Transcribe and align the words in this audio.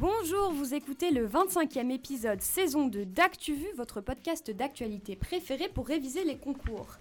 Bonjour, 0.00 0.50
vous 0.54 0.72
écoutez 0.72 1.10
le 1.10 1.28
25e 1.28 1.90
épisode 1.90 2.40
saison 2.40 2.86
2 2.86 3.04
d'ActuVu, 3.04 3.66
votre 3.76 4.00
podcast 4.00 4.50
d'actualité 4.50 5.14
préféré 5.14 5.68
pour 5.68 5.86
réviser 5.86 6.24
les 6.24 6.38
concours. 6.38 6.96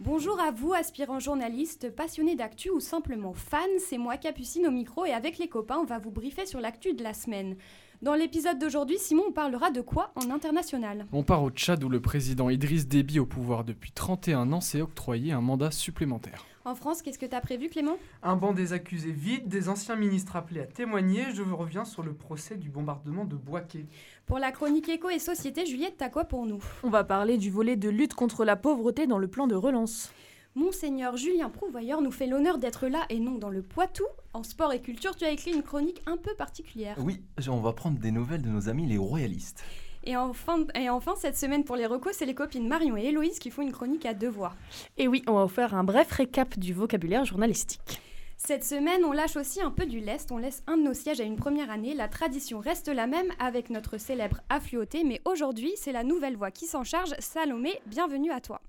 Bonjour 0.00 0.38
à 0.38 0.50
vous, 0.50 0.74
aspirants 0.74 1.18
journalistes, 1.18 1.90
passionnés 1.90 2.36
d'actu 2.36 2.68
ou 2.68 2.78
simplement 2.78 3.32
fans, 3.32 3.56
c'est 3.78 3.96
moi 3.96 4.18
Capucine 4.18 4.66
au 4.66 4.70
micro 4.70 5.06
et 5.06 5.12
avec 5.12 5.38
les 5.38 5.48
copains, 5.48 5.78
on 5.78 5.86
va 5.86 5.98
vous 5.98 6.10
briefer 6.10 6.44
sur 6.44 6.60
l'actu 6.60 6.92
de 6.92 7.02
la 7.02 7.14
semaine. 7.14 7.56
Dans 8.02 8.14
l'épisode 8.14 8.58
d'aujourd'hui, 8.58 8.98
Simon, 8.98 9.24
on 9.28 9.32
parlera 9.32 9.70
de 9.70 9.80
quoi 9.80 10.12
en 10.14 10.30
international? 10.30 11.06
On 11.10 11.22
part 11.22 11.42
au 11.44 11.48
Tchad 11.48 11.82
où 11.82 11.88
le 11.88 12.02
président 12.02 12.50
Idriss 12.50 12.86
Déby, 12.86 13.18
au 13.18 13.24
pouvoir 13.24 13.64
depuis 13.64 13.92
31 13.92 14.52
ans, 14.52 14.60
s'est 14.60 14.82
octroyé 14.82 15.32
un 15.32 15.40
mandat 15.40 15.70
supplémentaire. 15.70 16.44
En 16.64 16.76
France, 16.76 17.02
qu'est-ce 17.02 17.18
que 17.18 17.26
tu 17.26 17.34
as 17.34 17.40
prévu, 17.40 17.68
Clément? 17.68 17.96
Un 18.22 18.36
banc 18.36 18.52
des 18.52 18.72
accusés 18.72 19.10
vide, 19.10 19.48
des 19.48 19.68
anciens 19.68 19.96
ministres 19.96 20.36
appelés 20.36 20.60
à 20.60 20.66
témoigner. 20.66 21.24
Je 21.34 21.42
reviens 21.42 21.84
sur 21.84 22.04
le 22.04 22.14
procès 22.14 22.56
du 22.56 22.70
bombardement 22.70 23.24
de 23.24 23.34
Boaké. 23.34 23.86
Pour 24.26 24.38
la 24.38 24.52
chronique 24.52 24.88
éco 24.88 25.10
et 25.10 25.18
société, 25.18 25.66
Juliette, 25.66 25.96
t'as 25.98 26.08
quoi 26.08 26.24
pour 26.24 26.46
nous? 26.46 26.62
On 26.84 26.90
va 26.90 27.02
parler 27.02 27.36
du 27.36 27.50
volet 27.50 27.74
de 27.74 27.88
lutte 27.88 28.14
contre 28.14 28.44
la 28.44 28.54
pauvreté 28.54 29.08
dans 29.08 29.18
le 29.18 29.26
plan 29.26 29.48
de 29.48 29.56
relance. 29.56 30.12
Monseigneur 30.54 31.16
Julien 31.16 31.50
Prouvoyeur 31.50 32.00
nous 32.00 32.12
fait 32.12 32.28
l'honneur 32.28 32.58
d'être 32.58 32.86
là 32.86 33.06
et 33.08 33.18
non 33.18 33.38
dans 33.38 33.50
le 33.50 33.62
Poitou. 33.62 34.04
En 34.32 34.44
sport 34.44 34.72
et 34.72 34.80
culture, 34.80 35.16
tu 35.16 35.24
as 35.24 35.30
écrit 35.30 35.52
une 35.52 35.64
chronique 35.64 36.00
un 36.06 36.16
peu 36.16 36.34
particulière. 36.36 36.96
Oui, 37.00 37.22
on 37.48 37.60
va 37.60 37.72
prendre 37.72 37.98
des 37.98 38.12
nouvelles 38.12 38.42
de 38.42 38.50
nos 38.50 38.68
amis 38.68 38.86
les 38.86 38.98
royalistes. 38.98 39.64
Et 40.04 40.16
enfin, 40.16 40.66
et 40.74 40.90
enfin 40.90 41.14
cette 41.16 41.36
semaine 41.36 41.64
pour 41.64 41.76
les 41.76 41.86
recos, 41.86 42.16
c'est 42.16 42.26
les 42.26 42.34
copines 42.34 42.66
Marion 42.66 42.96
et 42.96 43.04
Héloïse 43.04 43.38
qui 43.38 43.50
font 43.50 43.62
une 43.62 43.72
chronique 43.72 44.06
à 44.06 44.14
deux 44.14 44.28
voix. 44.28 44.52
Et 44.98 45.08
oui, 45.08 45.22
on 45.26 45.34
va 45.34 45.44
vous 45.44 45.48
faire 45.48 45.74
un 45.74 45.84
bref 45.84 46.10
récap 46.10 46.58
du 46.58 46.72
vocabulaire 46.72 47.24
journalistique. 47.24 48.00
Cette 48.36 48.64
semaine, 48.64 49.04
on 49.04 49.12
lâche 49.12 49.36
aussi 49.36 49.62
un 49.62 49.70
peu 49.70 49.86
du 49.86 50.00
lest, 50.00 50.32
on 50.32 50.38
laisse 50.38 50.64
un 50.66 50.76
de 50.76 50.82
nos 50.82 50.94
sièges 50.94 51.20
à 51.20 51.24
une 51.24 51.36
première 51.36 51.70
année. 51.70 51.94
La 51.94 52.08
tradition 52.08 52.58
reste 52.58 52.88
la 52.88 53.06
même 53.06 53.30
avec 53.38 53.70
notre 53.70 53.98
célèbre 53.98 54.40
affluoté, 54.48 55.04
mais 55.04 55.20
aujourd'hui, 55.24 55.72
c'est 55.76 55.92
la 55.92 56.02
nouvelle 56.02 56.36
voix 56.36 56.50
qui 56.50 56.66
s'en 56.66 56.82
charge. 56.82 57.14
Salomé, 57.20 57.80
bienvenue 57.86 58.32
à 58.32 58.40
toi. 58.40 58.60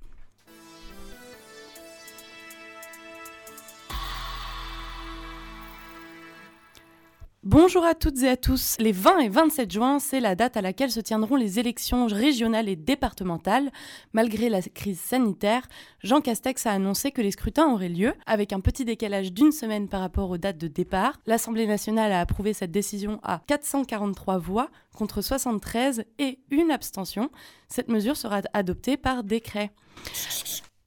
Bonjour 7.46 7.84
à 7.84 7.94
toutes 7.94 8.24
et 8.24 8.30
à 8.30 8.38
tous. 8.38 8.78
Les 8.80 8.94
20 8.94 9.20
et 9.20 9.28
27 9.28 9.70
juin, 9.70 10.00
c'est 10.00 10.22
la 10.22 10.34
date 10.34 10.56
à 10.56 10.62
laquelle 10.62 10.92
se 10.92 11.02
tiendront 11.02 11.36
les 11.36 11.60
élections 11.60 12.08
régionales 12.08 12.70
et 12.70 12.78
départementales. 12.78 13.70
Malgré 14.14 14.48
la 14.48 14.62
crise 14.62 15.02
sanitaire, 15.02 15.68
Jean 16.02 16.22
Castex 16.22 16.66
a 16.66 16.72
annoncé 16.72 17.12
que 17.12 17.22
les 17.22 17.32
scrutins 17.32 17.68
auraient 17.68 17.90
lieu, 17.90 18.14
avec 18.26 18.54
un 18.54 18.62
petit 18.62 18.86
décalage 18.86 19.34
d'une 19.34 19.52
semaine 19.52 19.90
par 19.90 20.00
rapport 20.00 20.30
aux 20.30 20.38
dates 20.38 20.58
de 20.58 20.70
départ. 20.70 21.20
L'Assemblée 21.26 21.68
nationale 21.68 22.14
a 22.14 22.22
approuvé 22.22 22.54
cette 22.54 22.72
décision 22.72 23.20
à 23.24 23.42
443 23.46 24.38
voix 24.38 24.70
contre 24.96 25.22
73 25.22 26.06
et 26.20 26.40
une 26.50 26.72
abstention. 26.72 27.30
Cette 27.68 27.90
mesure 27.90 28.16
sera 28.16 28.40
adoptée 28.54 28.96
par 28.96 29.26
décret. 29.26 29.74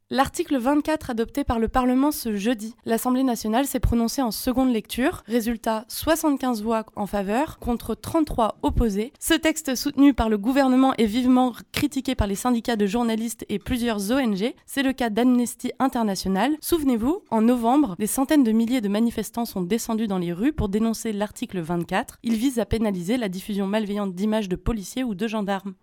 L'article 0.09 0.57
24 0.57 1.11
adopté 1.11 1.43
par 1.43 1.59
le 1.59 1.67
Parlement 1.67 2.13
ce 2.13 2.37
jeudi, 2.37 2.77
l'Assemblée 2.85 3.25
nationale 3.25 3.67
s'est 3.67 3.81
prononcée 3.81 4.23
en 4.23 4.31
seconde 4.31 4.73
lecture. 4.73 5.25
Résultat 5.27 5.85
75 5.89 6.63
voix 6.63 6.87
en 6.95 7.07
faveur 7.07 7.59
contre 7.59 7.97
33 7.97 8.59
opposées. 8.63 9.13
Ce 9.19 9.35
texte 9.35 9.75
soutenu 9.75 10.15
par 10.15 10.29
le 10.29 10.39
gouvernement 10.39 10.95
est 10.95 11.07
vivement 11.07 11.53
critiqué 11.73 12.15
par 12.15 12.29
les 12.29 12.37
syndicats 12.37 12.77
de 12.77 12.87
journalistes 12.87 13.45
et 13.49 13.59
plusieurs 13.59 14.13
ONG. 14.13 14.55
C'est 14.65 14.85
le 14.85 14.93
cas 14.93 15.11
d'Amnesty 15.11 15.73
International. 15.81 16.53
Souvenez-vous, 16.61 17.25
en 17.33 17.43
novembre, 17.43 17.97
des 17.99 18.07
centaines 18.07 18.45
de 18.45 18.53
milliers 18.53 18.81
de 18.81 18.89
manifestants 18.89 19.45
sont 19.45 19.63
descendus 19.63 20.07
dans 20.07 20.19
les 20.19 20.33
rues 20.33 20.53
pour 20.53 20.69
dénoncer 20.69 21.13
l'article 21.13 21.59
24. 21.59 22.19
Il 22.23 22.37
vise 22.37 22.61
à 22.61 22.65
pénaliser 22.65 23.17
la 23.17 23.29
diffusion 23.29 23.67
malveillante 23.67 24.15
d'images 24.15 24.49
de 24.49 24.55
policiers 24.55 25.03
ou 25.03 25.17
de 25.17 25.27
gendarmes. 25.27 25.75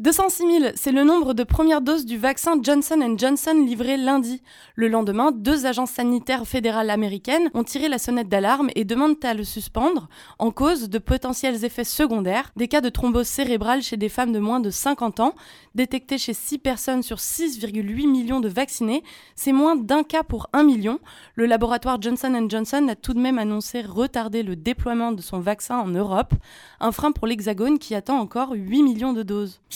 206 0.00 0.60
000, 0.60 0.72
c'est 0.74 0.90
le 0.90 1.04
nombre 1.04 1.34
de 1.34 1.44
premières 1.44 1.80
doses 1.80 2.04
du 2.04 2.18
vaccin 2.18 2.58
Johnson 2.60 3.14
Johnson 3.16 3.64
livré 3.64 3.96
lundi. 3.96 4.42
Le 4.74 4.88
lendemain, 4.88 5.30
deux 5.30 5.66
agences 5.66 5.92
sanitaires 5.92 6.48
fédérales 6.48 6.90
américaines 6.90 7.48
ont 7.54 7.62
tiré 7.62 7.88
la 7.88 7.98
sonnette 7.98 8.28
d'alarme 8.28 8.70
et 8.74 8.84
demandent 8.84 9.24
à 9.24 9.34
le 9.34 9.44
suspendre 9.44 10.08
en 10.40 10.50
cause 10.50 10.88
de 10.90 10.98
potentiels 10.98 11.64
effets 11.64 11.84
secondaires, 11.84 12.50
des 12.56 12.66
cas 12.66 12.80
de 12.80 12.88
thrombose 12.88 13.28
cérébrale 13.28 13.82
chez 13.82 13.96
des 13.96 14.08
femmes 14.08 14.32
de 14.32 14.40
moins 14.40 14.58
de 14.58 14.68
50 14.68 15.20
ans, 15.20 15.36
détectés 15.76 16.18
chez 16.18 16.34
6 16.34 16.58
personnes 16.58 17.04
sur 17.04 17.18
6,8 17.18 18.10
millions 18.10 18.40
de 18.40 18.48
vaccinés, 18.48 19.04
c'est 19.36 19.52
moins 19.52 19.76
d'un 19.76 20.02
cas 20.02 20.24
pour 20.24 20.48
1 20.54 20.64
million. 20.64 20.98
Le 21.36 21.46
laboratoire 21.46 22.02
Johnson 22.02 22.48
Johnson 22.48 22.88
a 22.88 22.96
tout 22.96 23.14
de 23.14 23.20
même 23.20 23.38
annoncé 23.38 23.82
retarder 23.82 24.42
le 24.42 24.56
déploiement 24.56 25.12
de 25.12 25.22
son 25.22 25.38
vaccin 25.38 25.78
en 25.78 25.86
Europe, 25.86 26.34
un 26.80 26.90
frein 26.90 27.12
pour 27.12 27.28
l'Hexagone 27.28 27.78
qui 27.78 27.94
attend 27.94 28.18
encore 28.18 28.54
8 28.54 28.82
millions 28.82 29.12
de 29.12 29.22
doses. 29.22 29.60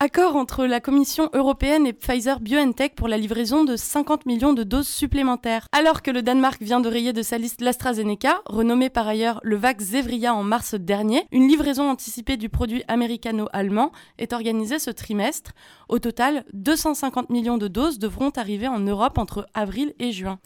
Accord 0.00 0.36
entre 0.36 0.64
la 0.64 0.78
Commission 0.78 1.28
européenne 1.32 1.84
et 1.84 1.92
Pfizer 1.92 2.38
BioNTech 2.38 2.94
pour 2.94 3.08
la 3.08 3.18
livraison 3.18 3.64
de 3.64 3.74
50 3.74 4.26
millions 4.26 4.52
de 4.52 4.62
doses 4.62 4.86
supplémentaires. 4.86 5.66
Alors 5.72 6.02
que 6.02 6.12
le 6.12 6.22
Danemark 6.22 6.62
vient 6.62 6.78
de 6.78 6.88
rayer 6.88 7.12
de 7.12 7.22
sa 7.22 7.36
liste 7.36 7.60
l'AstraZeneca, 7.60 8.40
renommé 8.46 8.90
par 8.90 9.08
ailleurs 9.08 9.40
le 9.42 9.56
Vax 9.56 9.86
Zevria 9.86 10.36
en 10.36 10.44
mars 10.44 10.76
dernier, 10.76 11.26
une 11.32 11.48
livraison 11.48 11.90
anticipée 11.90 12.36
du 12.36 12.48
produit 12.48 12.84
américano-allemand 12.86 13.90
est 14.18 14.32
organisée 14.32 14.78
ce 14.78 14.90
trimestre. 14.90 15.50
Au 15.88 15.98
total, 15.98 16.44
250 16.52 17.28
millions 17.28 17.58
de 17.58 17.66
doses 17.66 17.98
devront 17.98 18.30
arriver 18.36 18.68
en 18.68 18.78
Europe 18.78 19.18
entre 19.18 19.48
avril 19.52 19.94
et 19.98 20.12
juin. 20.12 20.38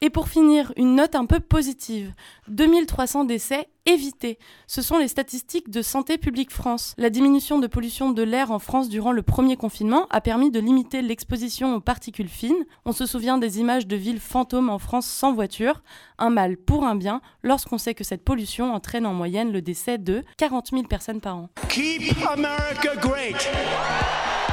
Et 0.00 0.08
pour 0.08 0.28
finir, 0.28 0.72
une 0.76 0.94
note 0.94 1.16
un 1.16 1.26
peu 1.26 1.40
positive. 1.40 2.14
2300 2.48 3.24
décès 3.24 3.68
évités. 3.86 4.38
Ce 4.66 4.82
sont 4.82 4.98
les 4.98 5.08
statistiques 5.08 5.70
de 5.70 5.80
Santé 5.80 6.18
publique 6.18 6.50
France. 6.50 6.94
La 6.98 7.08
diminution 7.08 7.58
de 7.58 7.66
pollution 7.66 8.10
de 8.10 8.22
l'air 8.22 8.50
en 8.50 8.58
France 8.58 8.85
durant 8.88 9.12
le 9.12 9.22
premier 9.22 9.56
confinement 9.56 10.06
a 10.10 10.20
permis 10.20 10.50
de 10.50 10.60
limiter 10.60 11.02
l'exposition 11.02 11.74
aux 11.74 11.80
particules 11.80 12.28
fines. 12.28 12.64
On 12.84 12.92
se 12.92 13.06
souvient 13.06 13.38
des 13.38 13.60
images 13.60 13.86
de 13.86 13.96
villes 13.96 14.20
fantômes 14.20 14.70
en 14.70 14.78
France 14.78 15.06
sans 15.06 15.32
voiture. 15.32 15.82
Un 16.18 16.30
mal 16.30 16.56
pour 16.56 16.84
un 16.84 16.94
bien 16.94 17.20
lorsqu'on 17.42 17.78
sait 17.78 17.94
que 17.94 18.04
cette 18.04 18.24
pollution 18.24 18.74
entraîne 18.74 19.06
en 19.06 19.14
moyenne 19.14 19.52
le 19.52 19.62
décès 19.62 19.98
de 19.98 20.24
40 20.38 20.68
000 20.70 20.82
personnes 20.84 21.20
par 21.20 21.36
an. 21.36 21.50
Keep 21.68 22.14
America 22.32 22.96
great. 23.00 23.48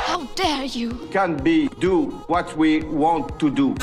How 0.08 0.22
dare 0.36 0.66
you? 0.66 0.92
Can 1.12 1.38
be 1.44 1.70
do 1.80 2.14
what 2.28 2.56
we 2.58 2.84
want 2.92 3.40
to 3.40 3.50
do. 3.50 3.74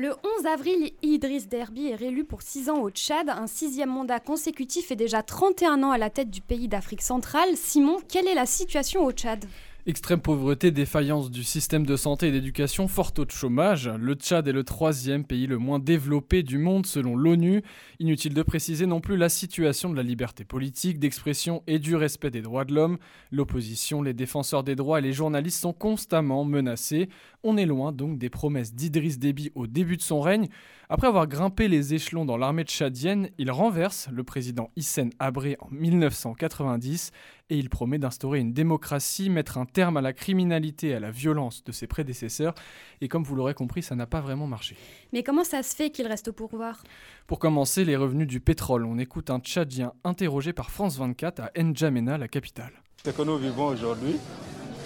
Le 0.00 0.10
11 0.10 0.46
avril, 0.46 0.92
Idriss 1.02 1.48
Derby 1.48 1.88
est 1.88 1.96
réélu 1.96 2.22
pour 2.22 2.42
6 2.42 2.70
ans 2.70 2.82
au 2.82 2.88
Tchad, 2.88 3.28
un 3.30 3.48
sixième 3.48 3.90
mandat 3.90 4.20
consécutif 4.20 4.92
et 4.92 4.94
déjà 4.94 5.24
31 5.24 5.82
ans 5.82 5.90
à 5.90 5.98
la 5.98 6.08
tête 6.08 6.30
du 6.30 6.40
pays 6.40 6.68
d'Afrique 6.68 7.02
centrale. 7.02 7.56
Simon, 7.56 7.96
quelle 8.06 8.28
est 8.28 8.34
la 8.36 8.46
situation 8.46 9.04
au 9.04 9.10
Tchad? 9.10 9.44
Extrême 9.88 10.20
pauvreté, 10.20 10.70
défaillance 10.70 11.30
du 11.30 11.42
système 11.42 11.86
de 11.86 11.96
santé 11.96 12.28
et 12.28 12.30
d'éducation, 12.30 12.88
fort 12.88 13.12
taux 13.12 13.24
de 13.24 13.30
chômage. 13.30 13.88
Le 13.88 14.12
Tchad 14.12 14.46
est 14.46 14.52
le 14.52 14.62
troisième 14.62 15.24
pays 15.24 15.46
le 15.46 15.56
moins 15.56 15.78
développé 15.78 16.42
du 16.42 16.58
monde 16.58 16.84
selon 16.84 17.16
l'ONU. 17.16 17.62
Inutile 17.98 18.34
de 18.34 18.42
préciser 18.42 18.84
non 18.84 19.00
plus 19.00 19.16
la 19.16 19.30
situation 19.30 19.88
de 19.88 19.96
la 19.96 20.02
liberté 20.02 20.44
politique, 20.44 20.98
d'expression 20.98 21.62
et 21.66 21.78
du 21.78 21.96
respect 21.96 22.30
des 22.30 22.42
droits 22.42 22.66
de 22.66 22.74
l'homme. 22.74 22.98
L'opposition, 23.32 24.02
les 24.02 24.12
défenseurs 24.12 24.62
des 24.62 24.76
droits 24.76 24.98
et 24.98 25.02
les 25.02 25.14
journalistes 25.14 25.62
sont 25.62 25.72
constamment 25.72 26.44
menacés. 26.44 27.08
On 27.42 27.56
est 27.56 27.64
loin 27.64 27.90
donc 27.90 28.18
des 28.18 28.28
promesses 28.28 28.74
d'Idriss 28.74 29.18
Déby 29.18 29.52
au 29.54 29.66
début 29.66 29.96
de 29.96 30.02
son 30.02 30.20
règne. 30.20 30.48
Après 30.90 31.06
avoir 31.06 31.26
grimpé 31.26 31.68
les 31.68 31.92
échelons 31.92 32.24
dans 32.24 32.38
l'armée 32.38 32.64
tchadienne, 32.64 33.28
il 33.36 33.50
renverse 33.50 34.08
le 34.10 34.24
président 34.24 34.70
Hissène 34.74 35.10
Abré 35.18 35.56
en 35.60 35.68
1990 35.70 37.10
et 37.50 37.58
il 37.58 37.68
promet 37.68 37.98
d'instaurer 37.98 38.40
une 38.40 38.52
démocratie, 38.52 39.30
mettre 39.30 39.58
un 39.58 39.66
terme 39.66 39.77
à 39.82 40.00
la 40.00 40.12
criminalité 40.12 40.88
et 40.88 40.94
à 40.94 41.00
la 41.00 41.10
violence 41.10 41.64
de 41.64 41.72
ses 41.72 41.86
prédécesseurs. 41.86 42.54
Et 43.00 43.08
comme 43.08 43.22
vous 43.22 43.34
l'aurez 43.34 43.54
compris, 43.54 43.82
ça 43.82 43.94
n'a 43.94 44.06
pas 44.06 44.20
vraiment 44.20 44.46
marché. 44.46 44.76
Mais 45.12 45.22
comment 45.22 45.44
ça 45.44 45.62
se 45.62 45.74
fait 45.74 45.90
qu'il 45.90 46.06
reste 46.06 46.28
au 46.28 46.32
pouvoir? 46.32 46.82
Pour 47.26 47.38
commencer, 47.38 47.84
les 47.84 47.96
revenus 47.96 48.26
du 48.26 48.40
pétrole. 48.40 48.84
On 48.84 48.98
écoute 48.98 49.30
un 49.30 49.40
Tchadien 49.40 49.92
interrogé 50.04 50.52
par 50.52 50.70
France 50.70 50.98
24 50.98 51.40
à 51.40 51.62
N'Djamena, 51.62 52.18
la 52.18 52.28
capitale. 52.28 52.72
Ce 53.04 53.10
que 53.10 53.22
nous 53.22 53.38
vivons 53.38 53.66
aujourd'hui, 53.66 54.16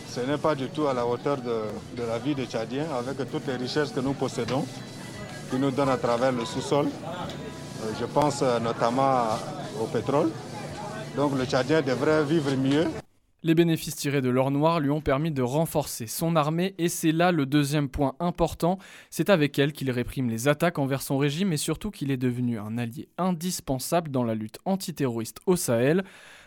ce 0.09 0.21
n'est 0.21 0.39
pas 0.39 0.55
du 0.55 0.69
tout 0.69 0.87
à 0.87 0.95
la 0.95 1.07
hauteur 1.07 1.39
de, 1.39 1.63
de 1.97 2.03
la 2.07 2.19
vie 2.19 2.35
des 2.35 2.47
Tchadiens 2.47 2.87
avec 2.93 3.31
toutes 3.31 3.47
les 3.47 3.57
richesses 3.57 3.91
que 3.93 4.01
nous 4.01 4.13
possédons 4.13 4.67
qui 5.51 5.59
nous 5.59 5.71
donne 5.71 5.91
à 5.91 5.99
travers 5.99 6.33
le 6.33 6.45
sous-sol. 6.47 6.87
Je 8.01 8.07
pense 8.07 8.43
notamment 8.63 9.25
au 9.81 9.87
pétrole. 9.87 10.31
Donc 11.17 11.37
le 11.37 11.45
Tchadien 11.45 11.83
devrait 11.83 12.25
vivre 12.25 12.55
mieux. 12.57 12.87
Les 13.45 13.57
bénéfices 13.57 13.97
tirés 13.97 14.21
de 14.21 14.29
l'or 14.29 14.53
noir 14.53 14.79
lui 14.79 14.91
ont 14.91 15.01
permis 15.01 15.33
de 15.33 15.43
renforcer 15.43 16.07
son 16.07 16.37
armée 16.37 16.77
et 16.79 16.89
c'est 16.89 17.11
là 17.11 17.33
le 17.33 17.45
deuxième 17.45 17.89
point 17.89 18.15
important. 18.21 18.79
C'est 19.11 19.31
avec 19.31 19.59
elle 19.59 19.73
qu'il 19.73 19.91
réprime 19.91 20.31
les 20.31 20.47
attaques 20.47 20.79
envers 20.79 21.03
son 21.03 21.19
régime 21.19 21.53
et 21.53 21.57
surtout 21.57 21.91
qu'il 21.91 22.13
est 22.13 22.17
devenu 22.17 22.61
un 22.61 22.79
allié 22.79 23.09
indispensable 23.19 24.13
dans 24.13 24.23
la 24.23 24.37
lutte 24.37 24.61
antiterroriste 24.65 25.41
au 25.47 25.57
Sahel. 25.57 26.05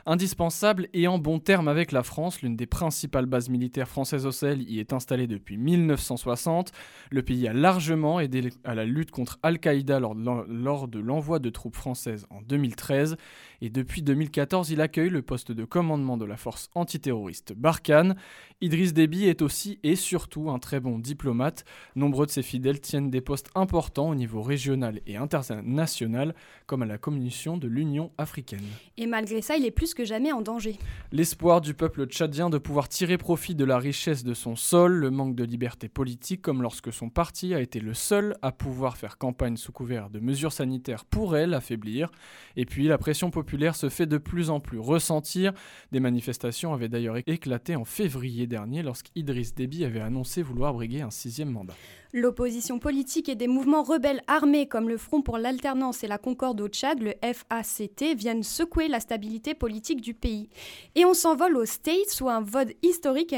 Indispensable 0.07 0.87
et 0.93 1.07
en 1.07 1.17
bon 1.17 1.39
terme 1.39 1.67
avec 1.67 1.91
la 1.91 2.03
France, 2.03 2.43
l'une 2.43 2.55
des 2.55 2.67
principales 2.67 3.25
bases 3.25 3.49
militaires 3.49 3.89
françaises 3.89 4.27
au 4.27 4.31
Sahel 4.31 4.61
y 4.61 4.79
est 4.79 4.93
installée 4.93 5.25
depuis 5.25 5.57
1960. 5.57 6.71
Le 7.09 7.23
pays 7.23 7.47
a 7.47 7.53
largement 7.53 8.19
aidé 8.19 8.51
à 8.63 8.75
la 8.75 8.85
lutte 8.85 9.09
contre 9.09 9.39
Al-Qaïda 9.41 9.99
lors, 9.99 10.87
de 10.87 10.99
l'envoi 10.99 11.39
de 11.39 11.49
troupes 11.49 11.75
françaises 11.75 12.27
en 12.29 12.41
2013 12.43 13.17
et 13.61 13.69
depuis 13.69 14.01
2014 14.01 14.71
il 14.71 14.81
accueille 14.81 15.09
le 15.09 15.21
poste 15.21 15.51
de 15.51 15.65
commandement 15.65 16.17
de 16.17 16.25
la 16.25 16.37
force 16.37 16.69
antiterroriste 16.75 17.53
Barkhane. 17.53 18.15
Idriss 18.61 18.93
Déby 18.93 19.25
est 19.25 19.41
aussi 19.41 19.79
et 19.83 19.95
surtout 19.95 20.49
un 20.49 20.59
très 20.59 20.79
bon 20.79 20.97
diplomate. 20.97 21.65
Nombreux 21.95 22.25
de 22.25 22.31
ses 22.31 22.41
fidèles 22.41 22.79
tiennent 22.79 23.09
des 23.09 23.21
postes 23.21 23.49
importants 23.53 24.09
au 24.09 24.15
niveau 24.15 24.41
régional 24.41 25.01
et 25.07 25.17
international, 25.17 26.33
comme 26.65 26.81
à 26.81 26.85
la 26.85 26.97
commission 26.97 27.57
de 27.57 27.67
l'Union 27.67 28.11
africaine. 28.17 28.63
Et 28.97 29.07
malgré 29.07 29.41
ça, 29.41 29.57
il 29.57 29.65
est 29.65 29.71
plus 29.71 29.93
que 29.93 30.05
jamais 30.05 30.31
en 30.31 30.41
danger. 30.41 30.77
L'espoir 31.11 31.61
du 31.61 31.73
peuple 31.73 32.05
tchadien 32.05 32.49
de 32.49 32.57
pouvoir 32.57 32.87
tirer 32.87 33.17
profit 33.17 33.55
de 33.55 33.65
la 33.65 33.77
richesse 33.77 34.23
de 34.23 34.33
son 34.33 34.55
sol, 34.55 34.93
le 34.93 35.11
manque 35.11 35.35
de 35.35 35.43
liberté 35.43 35.89
politique, 35.89 36.41
comme 36.41 36.61
lorsque 36.61 36.93
son 36.93 37.09
parti 37.09 37.53
a 37.53 37.59
été 37.59 37.79
le 37.79 37.93
seul 37.93 38.35
à 38.41 38.51
pouvoir 38.51 38.97
faire 38.97 39.17
campagne 39.17 39.57
sous 39.57 39.71
couvert 39.71 40.09
de 40.09 40.19
mesures 40.19 40.53
sanitaires 40.53 41.05
pourrait 41.05 41.47
l'affaiblir. 41.47 42.11
Et 42.55 42.65
puis 42.65 42.87
la 42.87 42.97
pression 42.97 43.31
populaire 43.31 43.54
se 43.75 43.89
fait 43.89 44.05
de 44.05 44.17
plus 44.17 44.49
en 44.49 44.59
plus 44.59 44.79
ressentir. 44.79 45.53
Des 45.91 45.99
manifestations 45.99 46.73
avaient 46.73 46.89
d'ailleurs 46.89 47.17
éclaté 47.25 47.75
en 47.75 47.85
février 47.85 48.47
dernier 48.47 48.83
lorsqu'Idriss 48.83 49.55
Déby 49.55 49.85
avait 49.85 50.01
annoncé 50.01 50.41
vouloir 50.41 50.73
briguer 50.73 51.01
un 51.01 51.11
sixième 51.11 51.49
mandat. 51.49 51.73
L'opposition 52.13 52.79
politique 52.79 53.29
et 53.29 53.35
des 53.35 53.47
mouvements 53.47 53.83
rebelles 53.83 54.21
armés 54.27 54.67
comme 54.67 54.89
le 54.89 54.97
Front 54.97 55.21
pour 55.21 55.37
l'alternance 55.37 56.03
et 56.03 56.07
la 56.07 56.17
concorde 56.17 56.61
au 56.61 56.67
Tchad, 56.67 57.01
le 57.01 57.13
FACT, 57.21 58.15
viennent 58.15 58.43
secouer 58.43 58.87
la 58.87 58.99
stabilité 58.99 59.53
politique 59.53 60.01
du 60.01 60.13
pays. 60.13 60.49
Et 60.95 61.05
on 61.05 61.13
s'envole 61.13 61.57
aux 61.57 61.65
States 61.65 62.21
où 62.21 62.29
un 62.29 62.41
vote 62.41 62.71
historique. 62.83 63.35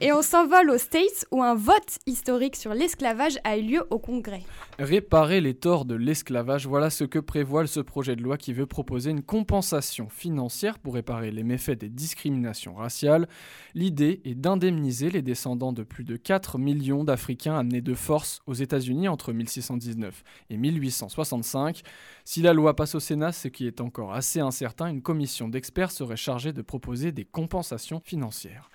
Et 0.00 0.12
on 0.12 0.22
s'envole 0.22 0.70
aux 0.70 0.78
States 0.78 1.26
où 1.32 1.42
un 1.42 1.56
vote 1.56 1.98
historique 2.06 2.54
sur 2.54 2.72
l'esclavage 2.72 3.36
a 3.42 3.58
eu 3.58 3.62
lieu 3.62 3.82
au 3.90 3.98
Congrès. 3.98 4.44
Réparer 4.78 5.40
les 5.40 5.54
torts 5.54 5.84
de 5.84 5.96
l'esclavage, 5.96 6.68
voilà 6.68 6.88
ce 6.88 7.02
que 7.02 7.18
prévoit 7.18 7.66
ce 7.66 7.80
projet 7.80 8.14
de 8.14 8.22
loi 8.22 8.36
qui 8.36 8.52
veut 8.52 8.66
proposer 8.66 9.10
une 9.10 9.24
compensation 9.24 10.08
financière 10.08 10.78
pour 10.78 10.94
réparer 10.94 11.32
les 11.32 11.42
méfaits 11.42 11.76
des 11.76 11.88
discriminations 11.88 12.76
raciales. 12.76 13.26
L'idée 13.74 14.20
est 14.24 14.36
d'indemniser 14.36 15.10
les 15.10 15.20
descendants 15.20 15.72
de 15.72 15.82
plus 15.82 16.04
de 16.04 16.14
4 16.14 16.58
millions 16.58 17.02
d'Africains 17.02 17.58
amenés 17.58 17.80
de 17.80 17.94
force 17.94 18.40
aux 18.46 18.54
États-Unis 18.54 19.08
entre 19.08 19.32
1619 19.32 20.22
et 20.50 20.58
1865. 20.58 21.82
Si 22.24 22.40
la 22.40 22.52
loi 22.52 22.76
passe 22.76 22.94
au 22.94 23.00
Sénat, 23.00 23.32
ce 23.32 23.48
qui 23.48 23.66
est 23.66 23.80
encore 23.80 24.14
assez 24.14 24.38
incertain, 24.38 24.86
une 24.86 25.02
commission 25.02 25.48
d'experts 25.48 25.90
serait 25.90 26.16
chargée 26.16 26.52
de 26.52 26.62
proposer 26.62 27.10
des 27.10 27.24
compensations 27.24 28.00
financières 28.04 28.70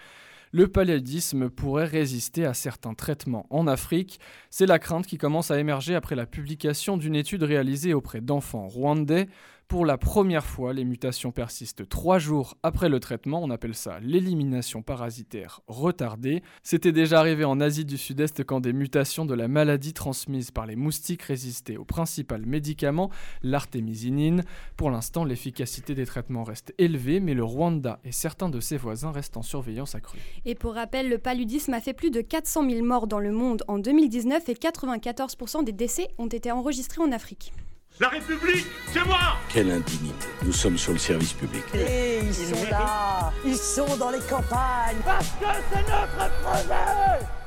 le 0.53 0.67
paludisme 0.67 1.49
pourrait 1.49 1.85
résister 1.85 2.45
à 2.45 2.53
certains 2.53 2.93
traitements 2.93 3.47
en 3.49 3.65
Afrique. 3.65 4.19
C'est 4.51 4.67
la 4.67 4.77
crainte 4.77 5.07
qui 5.07 5.17
commence 5.17 5.49
à 5.49 5.59
émerger 5.59 5.95
après 5.95 6.15
la 6.15 6.27
publication 6.27 6.95
d'une 6.95 7.15
étude 7.15 7.41
réalisée 7.41 7.95
auprès 7.95 8.21
d'enfants 8.21 8.67
rwandais. 8.67 9.27
Pour 9.67 9.85
la 9.85 9.97
première 9.97 10.45
fois, 10.45 10.73
les 10.73 10.83
mutations 10.83 11.31
persistent 11.31 11.87
trois 11.89 12.19
jours 12.19 12.57
après 12.61 12.89
le 12.89 12.99
traitement. 12.99 13.41
On 13.41 13.49
appelle 13.49 13.73
ça 13.73 13.99
l'élimination 14.01 14.83
parasitaire 14.83 15.61
retardée. 15.67 16.43
C'était 16.61 16.91
déjà 16.91 17.19
arrivé 17.19 17.43
en 17.43 17.59
Asie 17.59 17.85
du 17.85 17.97
Sud-Est 17.97 18.43
quand 18.43 18.59
des 18.59 18.73
mutations 18.73 19.25
de 19.25 19.33
la 19.33 19.47
maladie 19.47 19.93
transmise 19.93 20.51
par 20.51 20.67
les 20.67 20.75
moustiques 20.75 21.23
résistaient 21.23 21.77
au 21.77 21.85
principal 21.85 22.45
médicament, 22.45 23.09
l'artémisinine. 23.41 24.43
Pour 24.77 24.91
l'instant, 24.91 25.23
l'efficacité 25.25 25.95
des 25.95 26.05
traitements 26.05 26.43
reste 26.43 26.73
élevée, 26.77 27.19
mais 27.19 27.33
le 27.33 27.43
Rwanda 27.43 27.99
et 28.03 28.11
certains 28.11 28.49
de 28.49 28.59
ses 28.59 28.77
voisins 28.77 29.11
restent 29.11 29.37
en 29.37 29.41
surveillance 29.41 29.95
accrue. 29.95 30.19
Et 30.45 30.55
pour 30.55 30.75
rappel, 30.75 31.09
le 31.09 31.17
paludisme 31.17 31.73
a 31.73 31.81
fait 31.81 31.93
plus 31.93 32.11
de 32.11 32.21
400 32.21 32.69
000 32.69 32.85
morts 32.85 33.07
dans 33.07 33.19
le 33.19 33.31
monde 33.31 33.63
en 33.67 33.79
2019 33.79 34.49
et 34.49 34.53
94% 34.53 35.63
des 35.63 35.71
décès 35.71 36.09
ont 36.17 36.27
été 36.27 36.51
enregistrés 36.51 37.01
en 37.01 37.11
Afrique. 37.11 37.53
La 37.99 38.09
République, 38.09 38.65
c'est 38.91 39.05
moi 39.05 39.37
Quelle 39.49 39.69
indignité. 39.71 40.27
Nous 40.43 40.51
sommes 40.51 40.77
sur 40.79 40.93
le 40.93 40.97
service 40.97 41.33
public. 41.33 41.63
Et 41.75 42.21
ils 42.23 42.33
sont 42.33 42.63
là 42.71 43.31
Ils 43.45 43.55
sont 43.55 43.97
dans 43.97 44.09
les 44.09 44.19
campagnes 44.19 44.97
Parce 45.05 45.27
que 45.27 45.45
c'est 45.71 45.81
notre 45.81 46.31
projet 46.41 47.42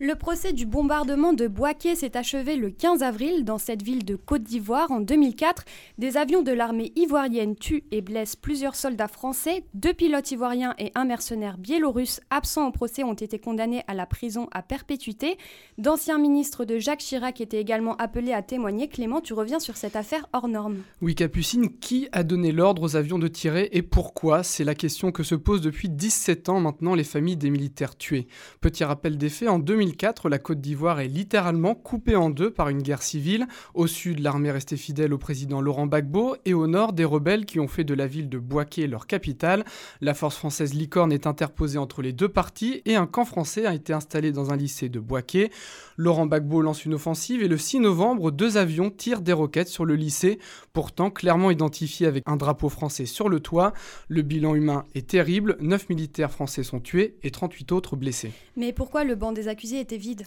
le 0.00 0.14
procès 0.14 0.52
du 0.52 0.64
bombardement 0.64 1.32
de 1.32 1.48
Boaké 1.48 1.96
s'est 1.96 2.16
achevé 2.16 2.54
le 2.54 2.70
15 2.70 3.02
avril 3.02 3.44
dans 3.44 3.58
cette 3.58 3.82
ville 3.82 4.04
de 4.04 4.14
Côte 4.14 4.44
d'Ivoire 4.44 4.92
en 4.92 5.00
2004. 5.00 5.64
Des 5.98 6.16
avions 6.16 6.42
de 6.42 6.52
l'armée 6.52 6.92
ivoirienne 6.94 7.56
tuent 7.56 7.82
et 7.90 8.00
blessent 8.00 8.36
plusieurs 8.36 8.76
soldats 8.76 9.08
français. 9.08 9.64
Deux 9.74 9.92
pilotes 9.92 10.30
ivoiriens 10.30 10.74
et 10.78 10.92
un 10.94 11.04
mercenaire 11.04 11.58
biélorusse 11.58 12.20
absents 12.30 12.68
au 12.68 12.70
procès 12.70 13.02
ont 13.02 13.14
été 13.14 13.40
condamnés 13.40 13.82
à 13.88 13.94
la 13.94 14.06
prison 14.06 14.46
à 14.52 14.62
perpétuité. 14.62 15.36
D'anciens 15.78 16.18
ministres 16.18 16.64
de 16.64 16.78
Jacques 16.78 17.00
Chirac 17.00 17.40
étaient 17.40 17.60
également 17.60 17.96
appelés 17.96 18.32
à 18.32 18.42
témoigner. 18.42 18.86
Clément, 18.86 19.20
tu 19.20 19.32
reviens 19.32 19.58
sur 19.58 19.76
cette 19.76 19.96
affaire 19.96 20.28
hors 20.32 20.46
norme. 20.46 20.78
Oui, 21.00 21.16
Capucine, 21.16 21.76
qui 21.76 22.08
a 22.12 22.22
donné 22.22 22.52
l'ordre 22.52 22.82
aux 22.82 22.94
avions 22.94 23.18
de 23.18 23.26
tirer 23.26 23.68
et 23.72 23.82
pourquoi? 23.82 24.44
C'est 24.44 24.64
la 24.64 24.76
question 24.76 25.10
que 25.10 25.24
se 25.24 25.34
posent 25.34 25.60
depuis 25.60 25.88
17 25.88 26.50
ans 26.50 26.60
maintenant 26.60 26.94
les 26.94 27.02
familles 27.02 27.36
des 27.36 27.50
militaires 27.50 27.96
tués. 27.96 28.28
Petit 28.60 28.84
rappel 28.84 29.18
des 29.18 29.28
faits, 29.28 29.48
en 29.48 29.58
2000 29.58 29.87
la 30.28 30.38
Côte 30.38 30.60
d'Ivoire 30.60 31.00
est 31.00 31.08
littéralement 31.08 31.74
coupée 31.74 32.16
en 32.16 32.30
deux 32.30 32.50
par 32.50 32.68
une 32.68 32.82
guerre 32.82 33.02
civile. 33.02 33.46
Au 33.74 33.86
sud, 33.86 34.20
l'armée 34.20 34.50
restait 34.50 34.76
fidèle 34.76 35.12
au 35.12 35.18
président 35.18 35.60
Laurent 35.60 35.86
Gbagbo 35.86 36.36
et 36.44 36.54
au 36.54 36.66
nord, 36.66 36.92
des 36.92 37.04
rebelles 37.04 37.46
qui 37.46 37.60
ont 37.60 37.68
fait 37.68 37.84
de 37.84 37.94
la 37.94 38.06
ville 38.06 38.28
de 38.28 38.38
Boaké 38.38 38.86
leur 38.86 39.06
capitale. 39.06 39.64
La 40.00 40.14
force 40.14 40.36
française 40.36 40.74
Licorne 40.74 41.12
est 41.12 41.26
interposée 41.26 41.78
entre 41.78 42.02
les 42.02 42.12
deux 42.12 42.28
parties 42.28 42.82
et 42.84 42.96
un 42.96 43.06
camp 43.06 43.24
français 43.24 43.66
a 43.66 43.74
été 43.74 43.92
installé 43.92 44.32
dans 44.32 44.50
un 44.52 44.56
lycée 44.56 44.88
de 44.88 45.00
Boaké. 45.00 45.50
Laurent 45.96 46.26
Gbagbo 46.26 46.62
lance 46.62 46.84
une 46.84 46.94
offensive 46.94 47.42
et 47.42 47.48
le 47.48 47.56
6 47.56 47.80
novembre, 47.80 48.30
deux 48.30 48.56
avions 48.56 48.90
tirent 48.90 49.20
des 49.20 49.32
roquettes 49.32 49.68
sur 49.68 49.84
le 49.84 49.94
lycée, 49.94 50.38
pourtant 50.72 51.10
clairement 51.10 51.50
identifié 51.50 52.06
avec 52.06 52.24
un 52.26 52.36
drapeau 52.36 52.68
français 52.68 53.06
sur 53.06 53.28
le 53.28 53.40
toit. 53.40 53.72
Le 54.08 54.22
bilan 54.22 54.54
humain 54.54 54.84
est 54.94 55.08
terrible, 55.08 55.56
9 55.60 55.88
militaires 55.88 56.30
français 56.30 56.62
sont 56.62 56.80
tués 56.80 57.16
et 57.22 57.30
38 57.30 57.72
autres 57.72 57.96
blessés. 57.96 58.32
Mais 58.56 58.72
pourquoi 58.72 59.04
le 59.04 59.14
banc 59.14 59.32
des 59.32 59.48
accusés 59.48 59.77
était 59.78 59.96
vide. 59.96 60.24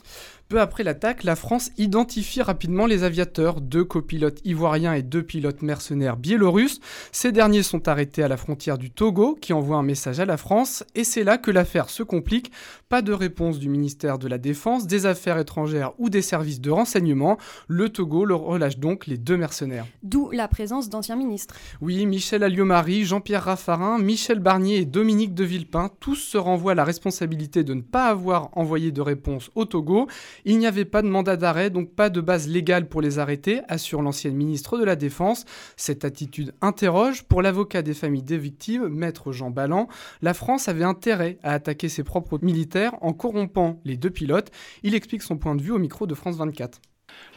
Peu 0.49 0.59
après 0.59 0.83
l'attaque, 0.83 1.23
la 1.23 1.35
France 1.35 1.71
identifie 1.77 2.41
rapidement 2.41 2.85
les 2.85 3.03
aviateurs, 3.03 3.61
deux 3.61 3.83
copilotes 3.83 4.41
ivoiriens 4.43 4.93
et 4.93 5.01
deux 5.01 5.23
pilotes 5.23 5.61
mercenaires 5.61 6.17
biélorusses. 6.17 6.79
Ces 7.11 7.31
derniers 7.31 7.63
sont 7.63 7.87
arrêtés 7.87 8.23
à 8.23 8.27
la 8.27 8.37
frontière 8.37 8.77
du 8.77 8.91
Togo, 8.91 9.37
qui 9.39 9.53
envoie 9.53 9.77
un 9.77 9.83
message 9.83 10.19
à 10.19 10.25
la 10.25 10.37
France, 10.37 10.83
et 10.95 11.03
c'est 11.03 11.23
là 11.23 11.37
que 11.37 11.51
l'affaire 11.51 11.89
se 11.89 12.03
complique. 12.03 12.51
Pas 12.89 13.01
de 13.01 13.13
réponse 13.13 13.59
du 13.59 13.69
ministère 13.69 14.19
de 14.19 14.27
la 14.27 14.37
Défense, 14.37 14.87
des 14.87 15.05
Affaires 15.05 15.37
étrangères 15.37 15.93
ou 15.97 16.09
des 16.09 16.21
services 16.21 16.59
de 16.59 16.71
renseignement. 16.71 17.37
Le 17.67 17.89
Togo 17.89 18.25
leur 18.25 18.41
relâche 18.41 18.77
donc 18.77 19.07
les 19.07 19.17
deux 19.17 19.37
mercenaires. 19.37 19.85
D'où 20.03 20.29
la 20.31 20.47
présence 20.47 20.89
d'anciens 20.89 21.15
ministres. 21.15 21.55
Oui, 21.79 22.05
Michel 22.05 22.43
Alliot-Marie, 22.43 23.05
Jean-Pierre 23.05 23.43
Raffarin, 23.43 23.97
Michel 23.97 24.39
Barnier 24.39 24.77
et 24.77 24.85
Dominique 24.85 25.33
de 25.33 25.43
Villepin, 25.43 25.89
tous 25.99 26.15
se 26.15 26.37
renvoient 26.37 26.75
la 26.75 26.83
responsabilité 26.83 27.63
de 27.63 27.73
ne 27.73 27.81
pas 27.81 28.07
avoir 28.07 28.49
envoyé 28.57 28.91
de 28.91 29.01
réponse 29.01 29.40
au 29.55 29.65
Togo. 29.65 30.07
Il 30.45 30.57
n'y 30.57 30.67
avait 30.67 30.85
pas 30.85 31.01
de 31.01 31.07
mandat 31.07 31.37
d'arrêt, 31.37 31.69
donc 31.69 31.95
pas 31.95 32.09
de 32.09 32.21
base 32.21 32.47
légale 32.47 32.87
pour 32.87 33.01
les 33.01 33.19
arrêter, 33.19 33.61
assure 33.67 34.01
l'ancienne 34.01 34.35
ministre 34.35 34.77
de 34.77 34.83
la 34.83 34.95
Défense. 34.95 35.45
Cette 35.77 36.05
attitude 36.05 36.53
interroge. 36.61 37.23
Pour 37.23 37.41
l'avocat 37.41 37.81
des 37.81 37.93
familles 37.93 38.23
des 38.23 38.37
victimes, 38.37 38.87
maître 38.87 39.31
Jean 39.31 39.49
Ballan, 39.49 39.87
la 40.21 40.33
France 40.33 40.67
avait 40.67 40.83
intérêt 40.83 41.37
à 41.43 41.53
attaquer 41.53 41.89
ses 41.89 42.03
propres 42.03 42.39
militaires 42.41 42.93
en 43.01 43.13
corrompant 43.13 43.79
les 43.85 43.97
deux 43.97 44.09
pilotes. 44.09 44.51
Il 44.83 44.95
explique 44.95 45.23
son 45.23 45.37
point 45.37 45.55
de 45.55 45.61
vue 45.61 45.71
au 45.71 45.79
micro 45.79 46.07
de 46.07 46.15
France 46.15 46.37
24. 46.37 46.79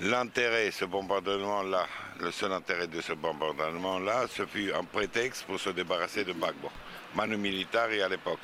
L'intérêt, 0.01 0.71
ce 0.71 0.85
bombardement-là, 0.85 1.87
le 2.21 2.31
seul 2.31 2.53
intérêt 2.53 2.87
de 2.87 3.01
ce 3.01 3.13
bombardement-là, 3.13 4.27
ce 4.29 4.45
fut 4.45 4.73
un 4.73 4.85
prétexte 4.85 5.45
pour 5.45 5.59
se 5.59 5.71
débarrasser 5.71 6.25
de 6.25 6.33
Bagbo, 6.33 6.69
Manu 7.15 7.37
Militari 7.37 8.03
à 8.03 8.09
l'époque. 8.09 8.41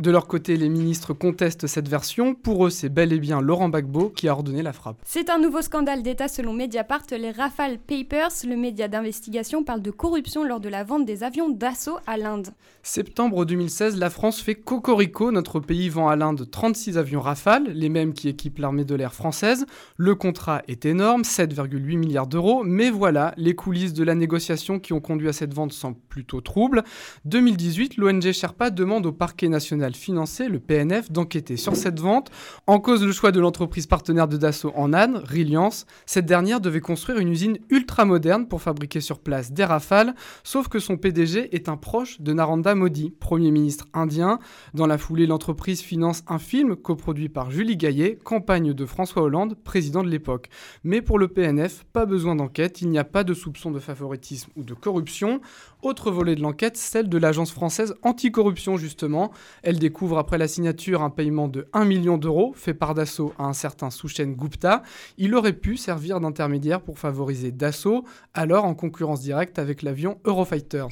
De 0.00 0.10
leur 0.10 0.26
côté, 0.26 0.56
les 0.56 0.68
ministres 0.68 1.14
contestent 1.14 1.68
cette 1.68 1.86
version. 1.88 2.34
Pour 2.34 2.66
eux, 2.66 2.70
c'est 2.70 2.88
bel 2.88 3.12
et 3.12 3.20
bien 3.20 3.40
Laurent 3.40 3.68
Gbagbo 3.68 4.10
qui 4.10 4.26
a 4.26 4.32
ordonné 4.32 4.60
la 4.60 4.72
frappe. 4.72 4.96
C'est 5.04 5.30
un 5.30 5.38
nouveau 5.38 5.62
scandale 5.62 6.02
d'État 6.02 6.26
selon 6.26 6.52
Mediapart. 6.52 7.04
Les 7.12 7.30
Rafale 7.30 7.78
Papers, 7.78 8.32
le 8.44 8.56
média 8.56 8.88
d'investigation, 8.88 9.62
parle 9.62 9.82
de 9.82 9.92
corruption 9.92 10.42
lors 10.42 10.58
de 10.58 10.68
la 10.68 10.82
vente 10.82 11.04
des 11.04 11.22
avions 11.22 11.48
d'assaut 11.48 11.98
à 12.08 12.16
l'Inde. 12.16 12.48
Septembre 12.82 13.44
2016, 13.44 13.96
la 13.96 14.10
France 14.10 14.40
fait 14.40 14.56
cocorico. 14.56 15.30
Notre 15.30 15.60
pays 15.60 15.88
vend 15.90 16.08
à 16.08 16.16
l'Inde 16.16 16.50
36 16.50 16.98
avions 16.98 17.20
Rafale, 17.20 17.70
les 17.72 17.88
mêmes 17.88 18.14
qui 18.14 18.28
équipent 18.28 18.58
l'armée 18.58 18.84
de 18.84 18.96
l'air 18.96 19.14
française. 19.14 19.64
Le 19.96 20.16
contrat 20.16 20.62
est 20.66 20.86
énorme, 20.86 21.22
7,8 21.22 21.96
milliards 21.98 22.26
d'euros. 22.26 22.64
Mais 22.64 22.90
voilà, 22.90 23.32
les 23.36 23.54
coulisses 23.54 23.94
de 23.94 24.02
la 24.02 24.16
négociation 24.16 24.80
qui 24.80 24.92
ont 24.92 25.00
conduit 25.00 25.28
à 25.28 25.32
cette 25.32 25.54
vente 25.54 25.72
sont 25.72 25.94
plutôt 25.94 26.40
troubles. 26.40 26.82
2018, 27.26 27.96
l'ONG 27.96 28.32
Sherpa 28.32 28.70
demande 28.70 29.06
au 29.06 29.12
parquet 29.12 29.48
national 29.48 29.83
national 29.84 29.94
financier, 29.94 30.48
le 30.48 30.60
PNF, 30.60 31.10
d'enquêter 31.10 31.56
sur 31.56 31.76
cette 31.76 32.00
vente. 32.00 32.30
En 32.66 32.80
cause 32.80 33.04
le 33.04 33.12
choix 33.12 33.32
de 33.32 33.40
l'entreprise 33.40 33.86
partenaire 33.86 34.28
de 34.28 34.36
Dassault 34.36 34.72
en 34.76 34.92
Anne, 34.92 35.16
Reliance. 35.16 35.86
Cette 36.06 36.26
dernière 36.26 36.60
devait 36.60 36.80
construire 36.80 37.18
une 37.18 37.28
usine 37.28 37.58
ultra 37.70 38.04
moderne 38.04 38.46
pour 38.46 38.62
fabriquer 38.62 39.00
sur 39.00 39.18
place 39.18 39.52
des 39.52 39.64
rafales, 39.64 40.14
sauf 40.42 40.68
que 40.68 40.78
son 40.78 40.96
PDG 40.96 41.54
est 41.54 41.68
un 41.68 41.76
proche 41.76 42.20
de 42.20 42.32
Narendra 42.32 42.74
Modi, 42.74 43.10
Premier 43.10 43.50
ministre 43.50 43.86
indien. 43.92 44.38
Dans 44.72 44.86
la 44.86 44.98
foulée, 44.98 45.26
l'entreprise 45.26 45.80
finance 45.80 46.22
un 46.28 46.38
film 46.38 46.76
coproduit 46.76 47.28
par 47.28 47.50
Julie 47.50 47.76
Gaillet, 47.76 48.18
campagne 48.22 48.72
de 48.72 48.86
François 48.86 49.22
Hollande, 49.22 49.56
président 49.64 50.02
de 50.02 50.08
l'époque. 50.08 50.48
Mais 50.82 51.02
pour 51.02 51.18
le 51.18 51.28
PNF, 51.28 51.84
pas 51.92 52.06
besoin 52.06 52.36
d'enquête, 52.36 52.80
il 52.80 52.88
n'y 52.88 52.98
a 52.98 53.04
pas 53.04 53.24
de 53.24 53.34
soupçon 53.34 53.70
de 53.70 53.78
favoritisme 53.78 54.50
ou 54.56 54.62
de 54.62 54.74
corruption. 54.74 55.40
Autre 55.82 56.10
volet 56.10 56.34
de 56.34 56.40
l'enquête, 56.40 56.76
celle 56.76 57.08
de 57.08 57.18
l'agence 57.18 57.52
française 57.52 57.94
anticorruption 58.02 58.76
justement. 58.78 59.30
Elle 59.74 59.80
découvre 59.80 60.18
après 60.18 60.38
la 60.38 60.46
signature 60.46 61.02
un 61.02 61.10
paiement 61.10 61.48
de 61.48 61.66
1 61.72 61.84
million 61.84 62.16
d'euros 62.16 62.52
fait 62.54 62.74
par 62.74 62.94
Dassault 62.94 63.32
à 63.40 63.44
un 63.46 63.52
certain 63.52 63.90
Souchen 63.90 64.36
Gupta. 64.36 64.82
Il 65.18 65.34
aurait 65.34 65.52
pu 65.52 65.76
servir 65.76 66.20
d'intermédiaire 66.20 66.80
pour 66.80 67.00
favoriser 67.00 67.50
Dassault, 67.50 68.04
alors 68.34 68.66
en 68.66 68.74
concurrence 68.76 69.20
directe 69.20 69.58
avec 69.58 69.82
l'avion 69.82 70.18
Eurofighter. 70.24 70.86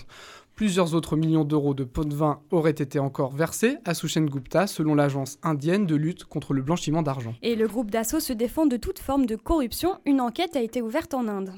Plusieurs 0.57 0.97
autres 0.97 1.15
millions 1.17 1.45
d'euros 1.45 1.75
de 1.75 1.85
pots 1.85 2.05
de 2.05 2.13
vin 2.17 2.41
auraient 2.51 2.71
été 2.73 2.99
encore 2.99 3.31
versés 3.37 3.77
à 3.85 3.95
Sushen 3.95 4.27
Gupta 4.29 4.67
selon 4.67 4.97
l'agence 4.97 5.39
indienne 5.45 5.87
de 5.87 5.95
lutte 5.95 6.25
contre 6.25 6.53
le 6.53 6.63
blanchiment 6.63 7.03
d'argent. 7.03 7.37
Et 7.43 7.55
le 7.55 7.69
groupe 7.69 7.89
Dassault 7.93 8.19
se 8.19 8.33
défend 8.33 8.67
de 8.67 8.77
toute 8.79 8.99
forme 8.99 9.27
de 9.27 9.37
corruption. 9.37 10.01
Une 10.07 10.21
enquête 10.21 10.57
a 10.57 10.61
été 10.61 10.83
ouverte 10.83 11.15
en 11.15 11.29
Inde. 11.29 11.53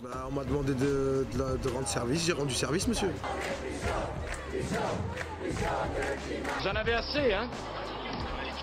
Bah, 0.00 0.28
on 0.30 0.34
m'a 0.36 0.44
demandé 0.44 0.74
de, 0.74 1.26
de- 1.36 1.58
de 1.60 1.68
rendre 1.74 1.88
service, 1.88 2.24
j'ai 2.24 2.32
rendu 2.32 2.54
service, 2.54 2.86
monsieur. 2.86 3.08
Vous 6.60 6.66
en 6.66 6.74
avez 6.74 6.94
assez, 6.94 7.32
hein 7.32 7.48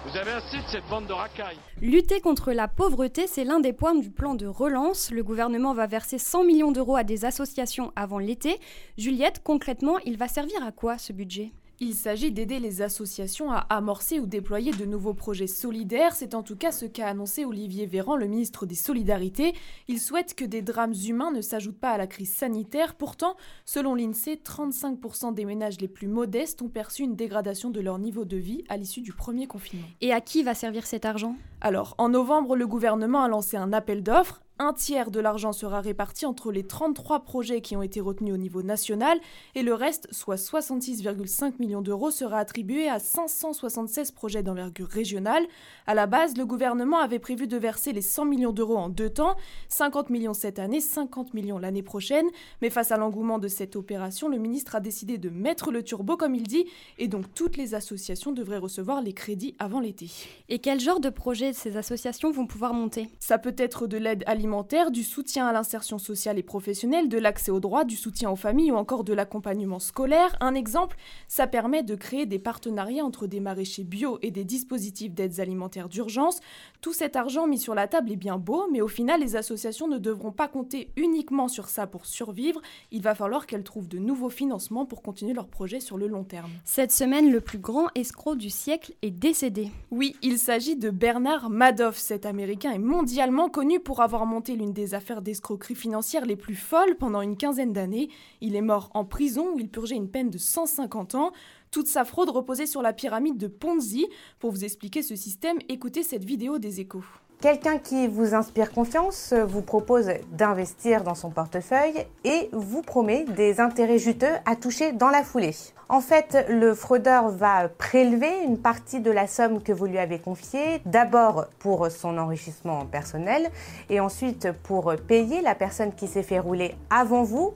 Vous 0.05 0.17
avez 0.17 0.31
assez 0.31 0.57
de 0.57 0.67
cette 0.67 0.85
bande 0.89 1.07
de 1.07 1.13
racailles. 1.13 1.57
Lutter 1.81 2.19
contre 2.19 2.51
la 2.51 2.67
pauvreté, 2.67 3.25
c'est 3.25 3.45
l'un 3.45 3.61
des 3.61 3.71
points 3.71 3.95
du 3.95 4.09
plan 4.09 4.35
de 4.35 4.45
relance. 4.47 5.11
Le 5.11 5.23
gouvernement 5.23 5.73
va 5.73 5.87
verser 5.87 6.17
100 6.17 6.43
millions 6.43 6.73
d'euros 6.73 6.97
à 6.97 7.05
des 7.05 7.23
associations 7.23 7.93
avant 7.95 8.19
l'été. 8.19 8.59
Juliette, 8.97 9.41
concrètement, 9.45 9.97
il 9.99 10.17
va 10.17 10.27
servir 10.27 10.61
à 10.61 10.73
quoi 10.73 10.97
ce 10.97 11.13
budget? 11.13 11.53
Il 11.81 11.93
s'agit 11.93 12.31
d'aider 12.31 12.59
les 12.59 12.81
associations 12.81 13.51
à 13.51 13.57
amorcer 13.57 14.19
ou 14.19 14.27
déployer 14.27 14.71
de 14.71 14.85
nouveaux 14.85 15.13
projets 15.13 15.47
solidaires. 15.47 16.15
C'est 16.15 16.33
en 16.33 16.41
tout 16.41 16.55
cas 16.55 16.71
ce 16.71 16.85
qu'a 16.85 17.07
annoncé 17.07 17.43
Olivier 17.43 17.85
Véran, 17.85 18.15
le 18.15 18.27
ministre 18.27 18.65
des 18.65 18.75
Solidarités. 18.75 19.53
Il 19.89 19.99
souhaite 19.99 20.35
que 20.35 20.45
des 20.45 20.61
drames 20.61 20.93
humains 20.93 21.31
ne 21.31 21.41
s'ajoutent 21.41 21.79
pas 21.79 21.91
à 21.91 21.97
la 21.97 22.07
crise 22.07 22.33
sanitaire. 22.33 22.95
Pourtant, 22.95 23.35
selon 23.65 23.93
l'INSEE, 23.93 24.35
35% 24.35 25.33
des 25.33 25.43
ménages 25.43 25.81
les 25.81 25.89
plus 25.89 26.07
modestes 26.07 26.61
ont 26.61 26.69
perçu 26.69 27.03
une 27.03 27.17
dégradation 27.17 27.69
de 27.71 27.81
leur 27.81 27.99
niveau 27.99 28.23
de 28.23 28.37
vie 28.37 28.63
à 28.69 28.77
l'issue 28.77 29.01
du 29.01 29.11
premier 29.11 29.45
confinement. 29.45 29.87
Et 29.99 30.13
à 30.13 30.21
qui 30.21 30.43
va 30.43 30.53
servir 30.53 30.85
cet 30.85 31.03
argent? 31.03 31.35
Alors, 31.59 31.95
en 31.97 32.07
novembre, 32.07 32.55
le 32.55 32.67
gouvernement 32.67 33.23
a 33.23 33.27
lancé 33.27 33.57
un 33.57 33.73
appel 33.73 34.01
d'offres. 34.01 34.44
Un 34.57 34.71
tiers 34.71 35.11
de 35.11 35.19
l'argent 35.19 35.51
sera 35.51 35.81
réparti 35.81 36.25
entre 36.25 36.49
les 36.49 36.63
33 36.63 37.25
projets 37.25 37.59
qui 37.59 37.75
ont 37.75 37.81
été 37.81 37.99
retenus 37.99 38.33
au 38.33 38.37
niveau 38.37 38.63
national 38.63 39.19
et 39.53 39.63
le 39.63 39.73
reste, 39.73 40.07
soit 40.13 40.37
66,5 40.37 41.55
millions 41.59 41.81
d'euros, 41.81 42.09
sera 42.09 42.37
attribué 42.37 42.87
à 42.87 42.99
576 42.99 44.11
projets 44.11 44.43
d'envergure 44.43 44.87
régionale. 44.87 45.43
À 45.87 45.93
la 45.93 46.07
base, 46.07 46.37
le 46.37 46.45
gouvernement 46.45 46.99
avait 46.99 47.19
prévu 47.19 47.47
de 47.47 47.57
verser 47.57 47.91
les 47.91 48.01
100 48.01 48.23
millions 48.23 48.53
d'euros 48.53 48.77
en 48.77 48.87
deux 48.87 49.09
temps, 49.09 49.35
50 49.67 50.09
millions 50.09 50.33
cette 50.33 50.57
année, 50.57 50.79
50 50.79 51.33
millions 51.33 51.57
l'année 51.57 51.83
prochaine. 51.83 52.27
Mais 52.61 52.69
face 52.69 52.93
à 52.93 52.97
l'engouement 52.97 53.39
de 53.39 53.49
cette 53.49 53.75
opération, 53.75 54.29
le 54.29 54.37
ministre 54.37 54.75
a 54.75 54.79
décidé 54.79 55.17
de 55.17 55.29
mettre 55.29 55.69
le 55.69 55.83
turbo, 55.83 56.15
comme 56.15 56.33
il 56.33 56.43
dit, 56.43 56.65
et 56.97 57.09
donc 57.09 57.25
toutes 57.33 57.57
les 57.57 57.75
associations 57.75 58.31
devraient 58.31 58.57
recevoir 58.57 59.01
les 59.01 59.11
crédits 59.11 59.53
avant 59.59 59.81
l'été. 59.81 60.09
Et 60.47 60.59
quel 60.59 60.79
genre 60.79 61.01
de 61.01 61.09
projet 61.09 61.51
ces 61.51 61.75
associations 61.75 62.31
vont 62.31 62.47
pouvoir 62.47 62.73
monter? 62.73 63.09
Ça 63.19 63.37
peut 63.37 63.55
être 63.57 63.85
de 63.85 63.97
l'aide 63.97 64.23
alimentaire, 64.27 64.44
du 64.91 65.03
soutien 65.03 65.47
à 65.47 65.53
l'insertion 65.53 65.97
sociale 65.97 66.37
et 66.37 66.43
professionnelle, 66.43 67.09
de 67.09 67.17
l'accès 67.17 67.51
aux 67.51 67.59
droits, 67.59 67.83
du 67.83 67.95
soutien 67.95 68.29
aux 68.29 68.35
familles 68.35 68.71
ou 68.71 68.75
encore 68.75 69.03
de 69.03 69.13
l'accompagnement 69.13 69.79
scolaire. 69.79 70.35
Un 70.39 70.53
exemple, 70.53 70.97
ça 71.27 71.47
permet 71.47 71.83
de 71.83 71.95
créer 71.95 72.25
des 72.25 72.39
partenariats 72.39 73.03
entre 73.03 73.27
des 73.27 73.39
maraîchers 73.39 73.83
bio 73.83 74.19
et 74.21 74.31
des 74.31 74.43
dispositifs 74.43 75.13
d'aides 75.13 75.39
alimentaires 75.39 75.89
d'urgence. 75.89 76.39
Tout 76.85 76.93
cet 76.93 77.15
argent 77.15 77.47
mis 77.47 77.57
sur 77.57 77.73
la 77.73 77.87
table 77.87 78.11
est 78.11 78.15
bien 78.15 78.37
beau, 78.37 78.67
mais 78.71 78.79
au 78.79 78.87
final, 78.87 79.19
les 79.19 79.35
associations 79.35 79.87
ne 79.87 79.97
devront 79.97 80.31
pas 80.31 80.47
compter 80.47 80.91
uniquement 80.97 81.47
sur 81.47 81.67
ça 81.67 81.87
pour 81.87 82.05
survivre. 82.05 82.61
Il 82.91 83.01
va 83.01 83.15
falloir 83.15 83.47
qu'elles 83.47 83.63
trouvent 83.63 83.87
de 83.87 83.97
nouveaux 83.97 84.29
financements 84.29 84.85
pour 84.85 85.01
continuer 85.01 85.33
leurs 85.33 85.47
projets 85.47 85.79
sur 85.79 85.97
le 85.97 86.05
long 86.05 86.23
terme. 86.23 86.51
Cette 86.63 86.91
semaine, 86.91 87.31
le 87.31 87.41
plus 87.41 87.57
grand 87.57 87.87
escroc 87.95 88.35
du 88.35 88.51
siècle 88.51 88.93
est 89.01 89.09
décédé. 89.09 89.71
Oui, 89.89 90.15
il 90.21 90.37
s'agit 90.37 90.75
de 90.75 90.91
Bernard 90.91 91.49
Madoff. 91.49 91.97
Cet 91.97 92.27
Américain 92.27 92.71
est 92.71 92.77
mondialement 92.77 93.49
connu 93.49 93.79
pour 93.79 94.01
avoir 94.03 94.27
monté 94.27 94.55
l'une 94.55 94.71
des 94.71 94.93
affaires 94.93 95.23
d'escroquerie 95.23 95.73
financière 95.73 96.27
les 96.27 96.35
plus 96.35 96.53
folles 96.53 96.97
pendant 96.99 97.21
une 97.21 97.35
quinzaine 97.35 97.73
d'années. 97.73 98.09
Il 98.41 98.55
est 98.55 98.61
mort 98.61 98.91
en 98.93 99.05
prison 99.05 99.55
où 99.55 99.57
il 99.57 99.69
purgeait 99.69 99.95
une 99.95 100.11
peine 100.11 100.29
de 100.29 100.37
150 100.37 101.15
ans. 101.15 101.31
Toute 101.75 101.87
sa 101.89 102.05
fraude 102.05 102.29
reposait 102.29 102.67
sur 102.67 102.81
la 102.81 102.93
pyramide 102.93 103.35
de 103.35 103.47
Ponzi. 103.47 104.07
Pour 104.39 104.51
vous 104.51 104.63
expliquer 104.63 105.01
ce 105.01 105.17
système, 105.17 105.57
écoutez 105.67 106.03
cette 106.03 106.23
vidéo 106.23 106.57
des 106.57 106.79
échos. 106.79 107.03
Quelqu'un 107.41 107.79
qui 107.79 108.07
vous 108.07 108.33
inspire 108.33 108.71
confiance 108.71 109.33
vous 109.33 109.61
propose 109.61 110.09
d'investir 110.31 111.03
dans 111.03 111.15
son 111.15 111.31
portefeuille 111.31 112.05
et 112.23 112.47
vous 112.53 112.81
promet 112.81 113.25
des 113.25 113.59
intérêts 113.59 113.97
juteux 113.97 114.31
à 114.45 114.55
toucher 114.55 114.93
dans 114.93 115.09
la 115.09 115.21
foulée. 115.21 115.53
En 115.89 115.99
fait, 115.99 116.45
le 116.47 116.73
fraudeur 116.73 117.27
va 117.27 117.67
prélever 117.67 118.31
une 118.45 118.57
partie 118.57 119.01
de 119.01 119.11
la 119.11 119.27
somme 119.27 119.61
que 119.61 119.73
vous 119.73 119.85
lui 119.85 119.97
avez 119.97 120.19
confiée, 120.19 120.81
d'abord 120.85 121.47
pour 121.59 121.91
son 121.91 122.17
enrichissement 122.17 122.85
personnel 122.85 123.51
et 123.89 123.99
ensuite 123.99 124.47
pour 124.63 124.95
payer 125.09 125.41
la 125.41 125.55
personne 125.55 125.93
qui 125.93 126.07
s'est 126.07 126.23
fait 126.23 126.39
rouler 126.39 126.73
avant 126.89 127.23
vous. 127.23 127.53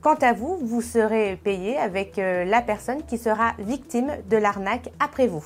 Quant 0.00 0.14
à 0.14 0.32
vous, 0.32 0.58
vous 0.62 0.80
serez 0.80 1.36
payé 1.42 1.76
avec 1.76 2.20
euh, 2.20 2.44
la 2.44 2.62
personne 2.62 3.02
qui 3.04 3.18
sera 3.18 3.54
victime 3.58 4.12
de 4.30 4.36
l'arnaque 4.36 4.90
après 5.00 5.26
vous. 5.26 5.44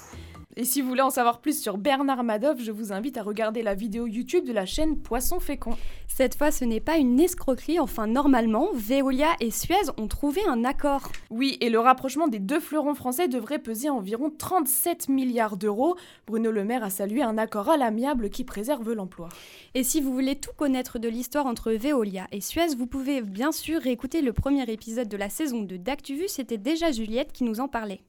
Et 0.54 0.66
si 0.66 0.82
vous 0.82 0.88
voulez 0.88 1.00
en 1.00 1.08
savoir 1.08 1.40
plus 1.40 1.58
sur 1.58 1.78
Bernard 1.78 2.24
Madoff, 2.24 2.60
je 2.60 2.72
vous 2.72 2.92
invite 2.92 3.16
à 3.16 3.22
regarder 3.22 3.62
la 3.62 3.74
vidéo 3.74 4.06
YouTube 4.06 4.44
de 4.44 4.52
la 4.52 4.66
chaîne 4.66 4.98
Poisson 4.98 5.40
Fécond. 5.40 5.78
Cette 6.08 6.34
fois, 6.34 6.50
ce 6.50 6.66
n'est 6.66 6.78
pas 6.78 6.98
une 6.98 7.18
escroquerie, 7.18 7.80
enfin 7.80 8.06
normalement, 8.06 8.68
Veolia 8.74 9.30
et 9.40 9.50
Suez 9.50 9.88
ont 9.96 10.08
trouvé 10.08 10.42
un 10.46 10.62
accord. 10.64 11.10
Oui, 11.30 11.56
et 11.62 11.70
le 11.70 11.78
rapprochement 11.78 12.28
des 12.28 12.38
deux 12.38 12.60
fleurons 12.60 12.94
français 12.94 13.28
devrait 13.28 13.60
peser 13.60 13.88
environ 13.88 14.30
37 14.30 15.08
milliards 15.08 15.56
d'euros. 15.56 15.96
Bruno 16.26 16.50
Le 16.50 16.64
Maire 16.64 16.84
a 16.84 16.90
salué 16.90 17.22
un 17.22 17.38
accord 17.38 17.70
à 17.70 17.78
l'amiable 17.78 18.28
qui 18.28 18.44
préserve 18.44 18.92
l'emploi. 18.92 19.30
Et 19.72 19.84
si 19.84 20.02
vous 20.02 20.12
voulez 20.12 20.36
tout 20.36 20.52
connaître 20.54 20.98
de 20.98 21.08
l'histoire 21.08 21.46
entre 21.46 21.72
Veolia 21.72 22.26
et 22.30 22.42
Suez, 22.42 22.74
vous 22.76 22.86
pouvez 22.86 23.22
bien 23.22 23.52
sûr 23.52 23.80
réécouter 23.80 24.20
le 24.20 24.34
premier 24.34 24.70
épisode 24.70 25.08
de 25.08 25.16
la 25.16 25.30
saison 25.30 25.62
2 25.62 25.78
d'ActuVu, 25.78 26.28
c'était 26.28 26.58
déjà 26.58 26.92
Juliette 26.92 27.32
qui 27.32 27.44
nous 27.44 27.60
en 27.60 27.68
parlait. 27.68 28.02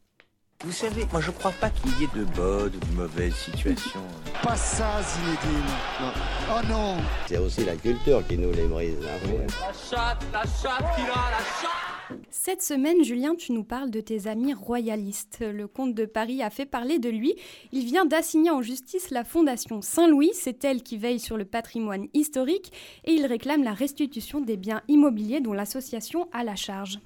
Vous 0.66 0.72
savez, 0.72 1.06
moi 1.12 1.20
je 1.20 1.32
crois 1.32 1.52
pas 1.52 1.70
qu'il 1.70 1.92
y 2.00 2.06
ait 2.06 2.18
de 2.20 2.24
bonnes 2.24 2.72
ou 2.74 2.80
de 2.80 2.92
mauvaises 2.96 3.36
situations. 3.36 4.00
Pas 4.42 4.56
ça, 4.56 5.02
Zinedine. 5.02 5.66
Non. 6.00 6.12
Oh 6.52 6.68
non 6.70 6.98
C'est 7.28 7.38
aussi 7.38 7.66
la 7.66 7.76
culture 7.76 8.26
qui 8.26 8.38
nous 8.38 8.52
les 8.54 8.66
brise. 8.68 8.96
hein. 9.04 9.46
La 9.60 9.74
chatte, 9.74 10.24
la 10.32 10.44
chatte 10.44 10.96
qui 10.96 11.02
a 11.02 11.32
la 11.32 11.44
chatte 11.62 12.20
Cette 12.30 12.62
semaine, 12.62 13.04
Julien, 13.04 13.36
tu 13.36 13.52
nous 13.52 13.66
parles 13.66 13.92
de 13.92 14.00
tes 14.00 14.28
amis 14.28 14.54
royalistes. 14.54 15.40
Le 15.42 15.68
comte 15.68 15.96
de 15.96 16.06
Paris 16.06 16.42
a 16.42 16.50
fait 16.50 16.66
parler 16.66 16.98
de 16.98 17.10
lui. 17.10 17.36
Il 17.74 17.84
vient 17.86 18.06
d'assigner 18.06 18.50
en 18.52 18.62
justice 18.62 19.10
la 19.12 19.26
Fondation 19.26 19.82
Saint-Louis. 19.82 20.32
C'est 20.34 20.64
elle 20.64 20.82
qui 20.82 20.98
veille 20.98 21.20
sur 21.20 21.36
le 21.36 21.44
patrimoine 21.44 22.08
historique 22.14 22.72
et 23.04 23.12
il 23.12 23.26
réclame 23.26 23.64
la 23.66 23.74
restitution 23.74 24.40
des 24.40 24.56
biens 24.56 24.82
immobiliers 24.88 25.42
dont 25.42 25.54
l'association 25.54 26.30
a 26.32 26.46
la 26.46 26.56
charge. 26.56 27.00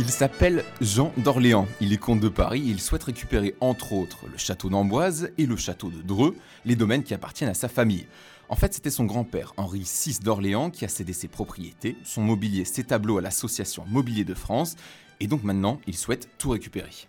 Il 0.00 0.08
s'appelle 0.08 0.64
Jean 0.80 1.12
d'Orléans. 1.18 1.68
Il 1.82 1.92
est 1.92 1.98
comte 1.98 2.20
de 2.20 2.30
Paris 2.30 2.62
et 2.62 2.70
il 2.70 2.80
souhaite 2.80 3.02
récupérer 3.02 3.54
entre 3.60 3.92
autres 3.92 4.26
le 4.32 4.38
château 4.38 4.70
d'Amboise 4.70 5.30
et 5.36 5.44
le 5.44 5.56
château 5.56 5.90
de 5.90 6.00
Dreux, 6.00 6.34
les 6.64 6.74
domaines 6.74 7.02
qui 7.02 7.12
appartiennent 7.12 7.50
à 7.50 7.54
sa 7.54 7.68
famille. 7.68 8.06
En 8.48 8.56
fait, 8.56 8.72
c'était 8.72 8.88
son 8.88 9.04
grand-père, 9.04 9.52
Henri 9.58 9.80
VI 9.80 10.20
d'Orléans, 10.20 10.70
qui 10.70 10.86
a 10.86 10.88
cédé 10.88 11.12
ses 11.12 11.28
propriétés, 11.28 11.98
son 12.02 12.22
mobilier, 12.22 12.64
ses 12.64 12.82
tableaux 12.82 13.18
à 13.18 13.20
l'association 13.20 13.84
Mobilier 13.90 14.24
de 14.24 14.32
France, 14.32 14.76
et 15.20 15.26
donc 15.26 15.44
maintenant, 15.44 15.78
il 15.86 15.98
souhaite 15.98 16.30
tout 16.38 16.48
récupérer. 16.48 17.06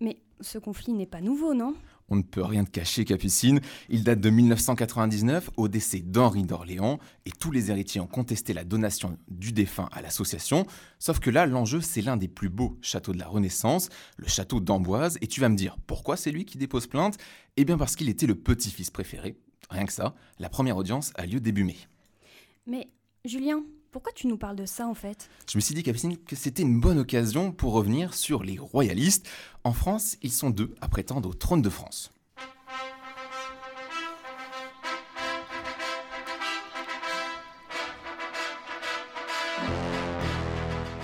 Mais 0.00 0.16
ce 0.40 0.58
conflit 0.58 0.94
n'est 0.94 1.06
pas 1.06 1.20
nouveau, 1.20 1.54
non? 1.54 1.76
On 2.12 2.16
ne 2.16 2.22
peut 2.22 2.44
rien 2.44 2.62
te 2.64 2.70
cacher, 2.70 3.06
Capucine. 3.06 3.62
Il 3.88 4.04
date 4.04 4.20
de 4.20 4.28
1999, 4.28 5.48
au 5.56 5.68
décès 5.68 6.00
d'Henri 6.00 6.42
d'Orléans, 6.42 6.98
et 7.24 7.30
tous 7.30 7.50
les 7.50 7.70
héritiers 7.70 8.02
ont 8.02 8.06
contesté 8.06 8.52
la 8.52 8.64
donation 8.64 9.16
du 9.28 9.52
défunt 9.52 9.88
à 9.92 10.02
l'association. 10.02 10.66
Sauf 10.98 11.20
que 11.20 11.30
là, 11.30 11.46
l'enjeu, 11.46 11.80
c'est 11.80 12.02
l'un 12.02 12.18
des 12.18 12.28
plus 12.28 12.50
beaux 12.50 12.76
châteaux 12.82 13.14
de 13.14 13.18
la 13.18 13.28
Renaissance, 13.28 13.88
le 14.18 14.28
château 14.28 14.60
d'Amboise. 14.60 15.16
Et 15.22 15.26
tu 15.26 15.40
vas 15.40 15.48
me 15.48 15.56
dire, 15.56 15.78
pourquoi 15.86 16.18
c'est 16.18 16.30
lui 16.30 16.44
qui 16.44 16.58
dépose 16.58 16.86
plainte? 16.86 17.16
Eh 17.56 17.64
bien 17.64 17.78
parce 17.78 17.96
qu'il 17.96 18.10
était 18.10 18.26
le 18.26 18.34
petit-fils 18.34 18.90
préféré. 18.90 19.34
Rien 19.70 19.86
que 19.86 19.92
ça, 19.94 20.14
la 20.38 20.50
première 20.50 20.76
audience 20.76 21.12
a 21.14 21.24
lieu 21.24 21.40
début 21.40 21.64
mai. 21.64 21.78
Mais 22.66 22.90
Julien, 23.24 23.62
pourquoi 23.92 24.12
tu 24.14 24.26
nous 24.26 24.38
parles 24.38 24.56
de 24.56 24.64
ça 24.64 24.88
en 24.88 24.94
fait? 24.94 25.28
Je 25.48 25.58
me 25.58 25.60
suis 25.60 25.74
dit, 25.74 25.82
Capucine, 25.82 26.16
que 26.16 26.34
c'était 26.34 26.62
une 26.62 26.80
bonne 26.80 26.98
occasion 26.98 27.52
pour 27.52 27.74
revenir 27.74 28.14
sur 28.14 28.42
les 28.42 28.58
royalistes. 28.58 29.28
En 29.64 29.74
France, 29.74 30.16
ils 30.22 30.32
sont 30.32 30.50
deux 30.50 30.74
à 30.80 30.88
prétendre 30.88 31.28
au 31.28 31.34
trône 31.34 31.60
de 31.60 31.68
France. 31.68 32.10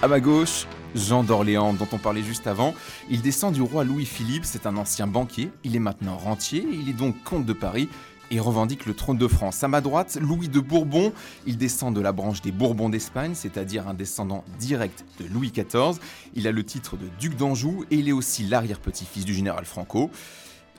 À 0.00 0.09
ma 0.09 0.21
gauche, 0.21 0.66
Jean 0.95 1.25
d'Orléans, 1.25 1.75
dont 1.75 1.88
on 1.92 1.99
parlait 1.99 2.23
juste 2.23 2.47
avant. 2.47 2.73
Il 3.11 3.21
descend 3.21 3.52
du 3.52 3.61
roi 3.61 3.85
Louis-Philippe, 3.85 4.45
c'est 4.45 4.64
un 4.64 4.76
ancien 4.76 5.07
banquier, 5.07 5.50
il 5.62 5.76
est 5.76 5.80
maintenant 5.80 6.16
rentier, 6.16 6.66
il 6.73 6.88
est 6.88 6.95
donc 6.95 7.23
comte 7.25 7.45
de 7.45 7.52
Paris 7.52 7.88
et 8.30 8.40
revendique 8.40 8.87
le 8.87 8.94
trône 8.94 9.18
de 9.18 9.26
France. 9.26 9.62
À 9.64 9.68
ma 9.68 9.80
droite, 9.80 10.18
Louis 10.20 10.49
de 10.49 10.61
Bourbon, 10.61 11.12
il 11.47 11.56
descend 11.56 11.94
de 11.94 12.00
la 12.00 12.12
branche 12.12 12.42
des 12.42 12.52
Bourbons 12.52 12.88
d'Espagne, 12.88 13.35
c'est-à-dire 13.35 13.88
un 13.88 13.94
descendant 13.94 14.44
direct 14.58 15.04
de 15.20 15.26
Louis 15.26 15.50
XIV. 15.50 15.99
Il 16.35 16.47
a 16.47 16.52
le 16.52 16.64
titre 16.64 16.97
de 16.97 17.06
duc 17.18 17.37
d'Anjou 17.37 17.85
et 17.90 17.97
il 17.97 18.08
est 18.08 18.12
aussi 18.12 18.44
l'arrière-petit-fils 18.44 19.25
du 19.25 19.35
général 19.35 19.64
Franco. 19.64 20.11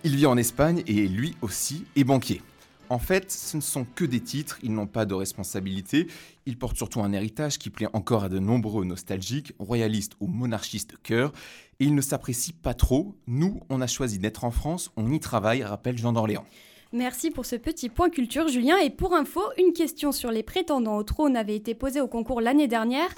Il 0.04 0.16
vit 0.16 0.26
en 0.26 0.38
Espagne 0.38 0.84
et 0.88 1.08
lui 1.08 1.36
aussi 1.42 1.86
est 1.96 2.04
banquier. 2.04 2.42
En 2.90 2.98
fait, 2.98 3.32
ce 3.32 3.56
ne 3.56 3.62
sont 3.62 3.86
que 3.86 4.04
des 4.04 4.20
titres, 4.20 4.58
ils 4.64 4.74
n'ont 4.74 4.88
pas 4.88 5.06
de 5.06 5.14
responsabilité, 5.14 6.08
ils 6.48 6.58
portent 6.58 6.78
surtout 6.78 7.02
un 7.02 7.14
héritage 7.14 7.60
qui 7.60 7.70
plaît 7.70 7.88
encore 7.94 8.24
à 8.24 8.30
de 8.30 8.40
nombreux 8.40 8.84
nostalgiques, 8.84 9.54
royalistes 9.60 10.14
ou 10.20 10.26
monarchistes 10.26 10.92
de 10.92 10.98
cœur, 10.98 11.32
et 11.80 11.86
ils 11.86 11.94
ne 11.94 12.02
s'apprécient 12.02 12.56
pas 12.64 12.74
trop. 12.74 13.16
Nous, 13.28 13.62
on 13.70 13.82
a 13.82 13.88
choisi 13.88 14.18
d'être 14.18 14.44
en 14.44 14.50
France, 14.50 14.92
on 14.98 15.12
y 15.12 15.20
travaille, 15.20 15.64
rappelle 15.64 16.00
Jean 16.00 16.14
d'Orléans. 16.14 16.46
Merci 16.92 17.30
pour 17.30 17.46
ce 17.46 17.56
petit 17.56 17.88
point 17.88 18.10
culture, 18.10 18.48
Julien. 18.48 18.78
Et 18.78 18.90
pour 18.90 19.14
info, 19.14 19.42
une 19.60 19.74
question 19.74 20.12
sur 20.12 20.32
les 20.32 20.42
prétendants 20.42 20.98
au 20.98 21.04
trône 21.04 21.38
avait 21.38 21.56
été 21.56 21.76
posée 21.76 22.02
au 22.02 22.08
concours 22.08 22.42
l'année 22.42 22.68
dernière. 22.68 23.10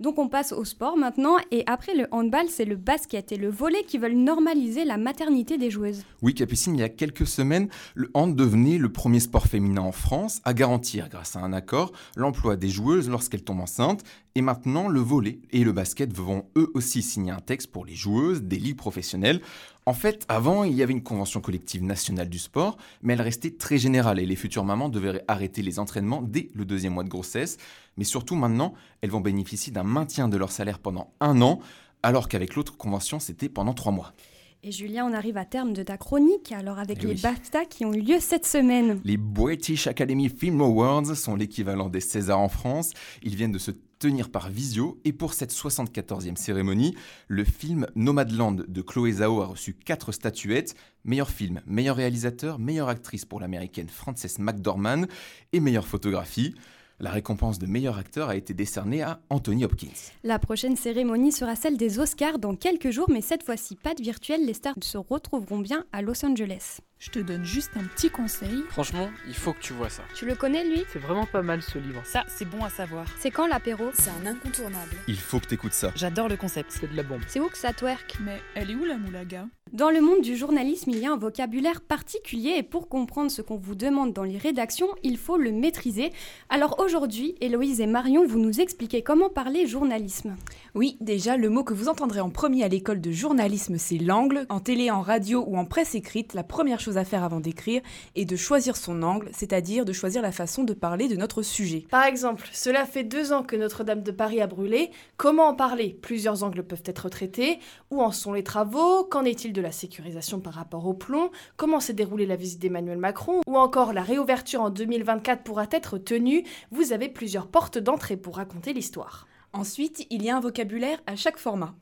Donc 0.00 0.18
on 0.18 0.28
passe 0.28 0.52
au 0.52 0.64
sport 0.64 0.96
maintenant. 0.96 1.36
Et 1.50 1.62
après 1.66 1.94
le 1.94 2.06
handball, 2.10 2.46
c'est 2.48 2.64
le 2.64 2.76
basket 2.76 3.32
et 3.32 3.36
le 3.36 3.50
volet 3.50 3.84
qui 3.86 3.98
veulent 3.98 4.16
normaliser 4.16 4.86
la 4.86 4.96
maternité 4.96 5.58
des 5.58 5.70
joueuses. 5.70 6.04
Oui, 6.22 6.34
Capucine, 6.34 6.74
il 6.74 6.80
y 6.80 6.84
a 6.84 6.88
quelques 6.88 7.26
semaines, 7.26 7.68
le 7.94 8.10
hand 8.14 8.34
devenait 8.34 8.78
le 8.78 8.90
premier 8.90 9.20
sport 9.20 9.46
féminin 9.46 9.82
en 9.82 9.92
France 9.92 10.40
à 10.44 10.54
garantir, 10.54 11.10
grâce 11.10 11.36
à 11.36 11.40
un 11.40 11.52
accord, 11.52 11.92
l'emploi 12.16 12.56
des 12.56 12.70
joueuses 12.70 13.10
lorsqu'elles 13.10 13.44
tombent 13.44 13.60
enceintes. 13.60 14.02
Et 14.36 14.42
maintenant, 14.42 14.88
le 14.88 15.00
volet 15.00 15.40
et 15.50 15.64
le 15.64 15.72
basket 15.72 16.12
vont 16.14 16.44
eux 16.56 16.70
aussi 16.74 17.02
signer 17.02 17.32
un 17.32 17.40
texte 17.40 17.70
pour 17.70 17.84
les 17.84 17.94
joueuses 17.94 18.42
des 18.42 18.58
ligues 18.58 18.76
professionnelles. 18.76 19.40
En 19.86 19.92
fait, 19.92 20.24
avant, 20.28 20.62
il 20.62 20.74
y 20.74 20.82
avait 20.82 20.92
une 20.92 21.02
convention 21.02 21.40
collective 21.40 21.82
nationale 21.82 22.28
du 22.28 22.38
sport, 22.38 22.76
mais 23.02 23.14
elle 23.14 23.22
restait 23.22 23.50
très 23.50 23.76
générale 23.76 24.20
et 24.20 24.26
les 24.26 24.36
futures 24.36 24.64
mamans 24.64 24.88
devaient 24.88 25.24
arrêter 25.26 25.62
les 25.62 25.80
entraînements 25.80 26.22
dès 26.22 26.48
le 26.54 26.64
deuxième 26.64 26.92
mois 26.92 27.02
de 27.02 27.08
grossesse. 27.08 27.56
Mais 28.00 28.04
surtout 28.04 28.34
maintenant, 28.34 28.72
elles 29.02 29.10
vont 29.10 29.20
bénéficier 29.20 29.74
d'un 29.74 29.84
maintien 29.84 30.30
de 30.30 30.38
leur 30.38 30.52
salaire 30.52 30.78
pendant 30.78 31.12
un 31.20 31.42
an, 31.42 31.60
alors 32.02 32.28
qu'avec 32.28 32.54
l'autre 32.54 32.78
convention, 32.78 33.20
c'était 33.20 33.50
pendant 33.50 33.74
trois 33.74 33.92
mois. 33.92 34.14
Et 34.62 34.72
Julien, 34.72 35.04
on 35.04 35.12
arrive 35.12 35.36
à 35.36 35.44
terme 35.44 35.74
de 35.74 35.82
ta 35.82 35.98
chronique, 35.98 36.50
alors 36.50 36.78
avec 36.78 37.02
les 37.02 37.14
BAFTA 37.14 37.66
qui 37.66 37.84
ont 37.84 37.92
eu 37.92 38.00
lieu 38.00 38.16
cette 38.18 38.46
semaine. 38.46 39.02
Les 39.04 39.18
British 39.18 39.86
Academy 39.86 40.30
Film 40.30 40.62
Awards 40.62 41.14
sont 41.14 41.36
l'équivalent 41.36 41.90
des 41.90 42.00
Césars 42.00 42.40
en 42.40 42.48
France. 42.48 42.92
Ils 43.22 43.36
viennent 43.36 43.52
de 43.52 43.58
se 43.58 43.72
tenir 43.98 44.30
par 44.30 44.48
visio. 44.48 44.98
Et 45.04 45.12
pour 45.12 45.34
cette 45.34 45.52
74e 45.52 46.36
cérémonie, 46.36 46.96
le 47.28 47.44
film 47.44 47.86
Nomadland 47.96 48.64
de 48.66 48.80
Chloé 48.80 49.12
Zhao 49.12 49.42
a 49.42 49.46
reçu 49.46 49.74
quatre 49.74 50.10
statuettes 50.12 50.74
meilleur 51.04 51.28
film, 51.28 51.60
meilleur 51.66 51.96
réalisateur, 51.96 52.58
meilleure 52.58 52.88
actrice 52.88 53.26
pour 53.26 53.40
l'américaine 53.40 53.90
Frances 53.90 54.38
McDormand 54.38 55.04
et 55.52 55.60
meilleure 55.60 55.86
photographie. 55.86 56.54
La 57.00 57.10
récompense 57.10 57.58
de 57.58 57.66
meilleur 57.66 57.96
acteur 57.96 58.28
a 58.28 58.36
été 58.36 58.52
décernée 58.52 59.00
à 59.00 59.20
Anthony 59.30 59.64
Hopkins. 59.64 59.88
La 60.22 60.38
prochaine 60.38 60.76
cérémonie 60.76 61.32
sera 61.32 61.56
celle 61.56 61.78
des 61.78 61.98
Oscars 61.98 62.38
dans 62.38 62.54
quelques 62.54 62.90
jours, 62.90 63.08
mais 63.10 63.22
cette 63.22 63.42
fois-ci 63.42 63.74
pas 63.74 63.94
de 63.94 64.02
virtuel, 64.02 64.44
les 64.44 64.52
stars 64.52 64.74
se 64.82 64.98
retrouveront 64.98 65.60
bien 65.60 65.86
à 65.92 66.02
Los 66.02 66.22
Angeles. 66.26 66.80
Je 67.00 67.08
te 67.08 67.18
donne 67.18 67.46
juste 67.46 67.70
un 67.78 67.84
petit 67.84 68.10
conseil. 68.10 68.62
Franchement, 68.68 69.08
il 69.26 69.32
faut 69.32 69.54
que 69.54 69.60
tu 69.62 69.72
vois 69.72 69.88
ça. 69.88 70.02
Tu 70.14 70.26
le 70.26 70.34
connais 70.34 70.64
lui? 70.64 70.84
C'est 70.92 70.98
vraiment 70.98 71.24
pas 71.24 71.40
mal 71.40 71.62
ce 71.62 71.78
livre. 71.78 72.02
Ça, 72.04 72.26
c'est 72.28 72.44
bon 72.44 72.62
à 72.62 72.68
savoir. 72.68 73.06
C'est 73.18 73.30
quand 73.30 73.46
l'apéro? 73.46 73.84
C'est 73.94 74.10
un 74.10 74.26
incontournable. 74.26 74.96
Il 75.08 75.16
faut 75.16 75.40
que 75.40 75.46
t'écoutes 75.46 75.72
ça. 75.72 75.92
J'adore 75.96 76.28
le 76.28 76.36
concept. 76.36 76.70
C'est 76.72 76.92
de 76.92 76.94
la 76.94 77.02
bombe. 77.02 77.22
C'est 77.26 77.40
où 77.40 77.48
que 77.48 77.56
ça 77.56 77.72
twerk? 77.72 78.18
Mais 78.22 78.38
elle 78.54 78.70
est 78.70 78.74
où 78.74 78.84
la 78.84 78.98
moulaga? 78.98 79.46
Dans 79.72 79.90
le 79.90 80.00
monde 80.00 80.20
du 80.20 80.36
journalisme, 80.36 80.90
il 80.90 80.98
y 80.98 81.06
a 81.06 81.12
un 81.12 81.16
vocabulaire 81.16 81.80
particulier 81.80 82.56
et 82.56 82.64
pour 82.64 82.88
comprendre 82.88 83.30
ce 83.30 83.40
qu'on 83.40 83.56
vous 83.56 83.76
demande 83.76 84.12
dans 84.12 84.24
les 84.24 84.36
rédactions, 84.36 84.88
il 85.04 85.16
faut 85.16 85.36
le 85.36 85.52
maîtriser. 85.52 86.10
Alors 86.48 86.80
aujourd'hui, 86.80 87.36
Héloïse 87.40 87.80
et 87.80 87.86
Marion, 87.86 88.26
vous 88.26 88.40
nous 88.40 88.60
expliquez 88.60 89.02
comment 89.02 89.28
parler 89.28 89.68
journalisme. 89.68 90.34
Oui, 90.74 90.96
déjà, 91.00 91.36
le 91.36 91.48
mot 91.50 91.62
que 91.62 91.72
vous 91.72 91.88
entendrez 91.88 92.18
en 92.18 92.30
premier 92.30 92.64
à 92.64 92.68
l'école 92.68 93.00
de 93.00 93.12
journalisme, 93.12 93.76
c'est 93.78 93.98
l'angle. 93.98 94.44
En 94.48 94.58
télé, 94.58 94.90
en 94.90 95.02
radio 95.02 95.44
ou 95.46 95.56
en 95.56 95.64
presse 95.64 95.94
écrite, 95.94 96.34
la 96.34 96.42
première 96.42 96.80
chose 96.80 96.89
à 96.96 97.04
faire 97.04 97.24
avant 97.24 97.40
d'écrire 97.40 97.82
est 98.14 98.24
de 98.24 98.36
choisir 98.36 98.76
son 98.76 99.02
angle, 99.02 99.28
c'est-à-dire 99.32 99.84
de 99.84 99.92
choisir 99.92 100.22
la 100.22 100.32
façon 100.32 100.64
de 100.64 100.72
parler 100.72 101.08
de 101.08 101.16
notre 101.16 101.42
sujet. 101.42 101.86
Par 101.90 102.04
exemple, 102.04 102.48
cela 102.52 102.86
fait 102.86 103.04
deux 103.04 103.32
ans 103.32 103.42
que 103.42 103.56
Notre-Dame 103.56 104.02
de 104.02 104.10
Paris 104.10 104.40
a 104.40 104.46
brûlé. 104.46 104.90
Comment 105.16 105.48
en 105.48 105.54
parler? 105.54 105.98
Plusieurs 106.02 106.42
angles 106.42 106.62
peuvent 106.62 106.82
être 106.84 107.08
traités. 107.08 107.58
Où 107.90 108.02
en 108.02 108.12
sont 108.12 108.32
les 108.32 108.44
travaux? 108.44 109.04
Qu'en 109.04 109.24
est-il 109.24 109.52
de 109.52 109.60
la 109.60 109.72
sécurisation 109.72 110.40
par 110.40 110.54
rapport 110.54 110.86
au 110.86 110.94
plomb, 110.94 111.30
comment 111.56 111.80
s'est 111.80 111.92
déroulée 111.92 112.26
la 112.26 112.36
visite 112.36 112.60
d'Emmanuel 112.60 112.98
Macron, 112.98 113.40
ou 113.46 113.56
encore 113.56 113.92
la 113.92 114.02
réouverture 114.02 114.60
en 114.62 114.70
2024 114.70 115.42
pourra 115.42 115.66
être 115.70 115.98
tenue, 115.98 116.44
vous 116.70 116.92
avez 116.92 117.08
plusieurs 117.08 117.46
portes 117.46 117.78
d'entrée 117.78 118.16
pour 118.16 118.36
raconter 118.36 118.72
l'histoire. 118.72 119.26
Ensuite, 119.52 120.06
il 120.10 120.22
y 120.22 120.30
a 120.30 120.36
un 120.36 120.40
vocabulaire 120.40 121.00
à 121.06 121.16
chaque 121.16 121.38
format. 121.38 121.74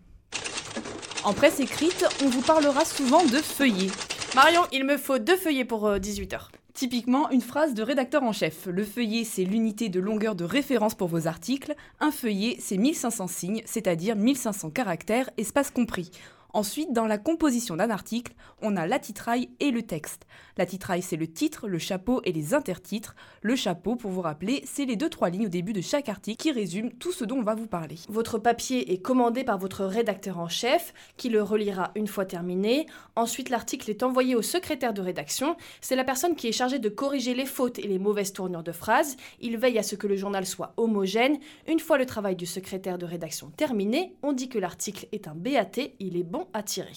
En 1.25 1.33
presse 1.35 1.61
écrite, 1.61 2.07
on 2.25 2.29
vous 2.29 2.43
parlera 2.43 2.85
souvent 2.85 3.25
de 3.25 3.39
feuillets. 3.39 3.91
Marion, 4.35 4.63
il 4.73 4.85
me 4.85 4.97
faut 4.97 5.19
deux 5.19 5.37
feuillets 5.37 5.65
pour 5.65 5.89
18h. 5.89 6.35
Euh, 6.35 6.39
Typiquement, 6.75 7.29
une 7.31 7.41
phrase 7.41 7.75
de 7.75 7.83
rédacteur 7.83 8.23
en 8.23 8.33
chef. 8.33 8.67
Le 8.67 8.85
feuillet, 8.85 9.25
c'est 9.25 9.43
l'unité 9.43 9.89
de 9.89 9.99
longueur 9.99 10.37
de 10.37 10.45
référence 10.45 10.95
pour 10.95 11.09
vos 11.09 11.27
articles. 11.27 11.75
Un 11.99 12.13
feuillet, 12.13 12.57
c'est 12.61 12.77
1500 12.77 13.27
signes, 13.27 13.63
c'est-à-dire 13.65 14.15
1500 14.15 14.71
caractères, 14.71 15.29
espace 15.39 15.73
compris. 15.73 16.13
Ensuite, 16.55 16.95
dans 16.95 17.07
la 17.07 17.19
composition 17.19 17.77
d'un 17.77 17.91
article, 17.91 18.33
on 18.63 18.77
a 18.77 18.87
la 18.87 18.99
titraille 18.99 19.51
et 19.61 19.71
le 19.71 19.83
texte. 19.83 20.27
La 20.57 20.65
titraille, 20.65 21.03
c'est 21.03 21.17
le 21.17 21.27
titre, 21.27 21.69
le 21.69 21.79
chapeau 21.79 22.23
et 22.25 22.33
les 22.33 22.55
intertitres. 22.55 23.15
Le 23.43 23.55
chapeau, 23.55 23.97
pour 23.97 24.11
vous 24.11 24.23
rappeler, 24.23 24.63
c'est 24.65 24.87
les 24.87 24.97
deux 24.97 25.11
trois 25.11 25.29
lignes 25.29 25.47
au 25.47 25.51
début 25.51 25.75
de 25.75 25.83
chaque 25.83 26.09
article 26.09 26.43
qui 26.43 26.51
résument 26.51 26.91
tout 26.99 27.13
ce 27.13 27.27
dont 27.27 27.37
on 27.37 27.43
va 27.43 27.55
vous 27.55 27.67
parler. 27.67 27.97
Votre 28.09 28.39
papier 28.39 28.93
est 28.93 29.03
commandé 29.03 29.45
par 29.45 29.59
votre 29.59 29.85
rédacteur 29.85 30.39
en 30.39 30.49
chef, 30.49 30.95
qui 31.19 31.29
le 31.29 31.43
relira 31.43 31.91
une 31.95 32.07
fois 32.07 32.25
terminé. 32.25 32.87
Ensuite, 33.15 33.51
l'article 33.51 33.91
est 33.91 34.03
envoyé 34.03 34.35
au 34.35 34.43
secrétaire 34.43 34.95
de 34.95 35.03
rédaction. 35.03 35.55
C'est 35.83 35.97
la 35.97 36.05
personne 36.05 36.35
qui 36.35 36.49
est 36.49 36.53
chargée 36.53 36.79
de 36.79 36.89
corriger 36.89 37.35
les 37.35 37.47
fautes 37.47 37.79
et 37.79 37.87
les 37.87 37.99
mauvaises 37.99 38.33
tournures 38.33 38.63
de 38.63 38.73
phrases. 38.73 39.17
Il 39.41 39.59
veille 39.59 39.79
à 39.79 39.83
ce 39.83 39.97
que 39.97 40.07
le 40.07 40.17
journal 40.17 40.47
soit 40.47 40.73
homogène. 40.79 41.39
Une 41.67 41.81
fois 41.81 41.99
le 41.99 42.07
travail 42.07 42.37
du 42.37 42.47
secrétaire 42.47 42.97
de 42.97 43.05
rédaction 43.05 43.51
terminé, 43.51 44.17
on 44.23 44.33
dit 44.33 44.49
que 44.49 44.59
l'article 44.59 45.09
est 45.13 45.29
un 45.29 45.35
BAT, 45.35 45.93
il 45.99 46.17
est 46.17 46.23
bon 46.23 46.38
à 46.53 46.63
tirer. 46.63 46.93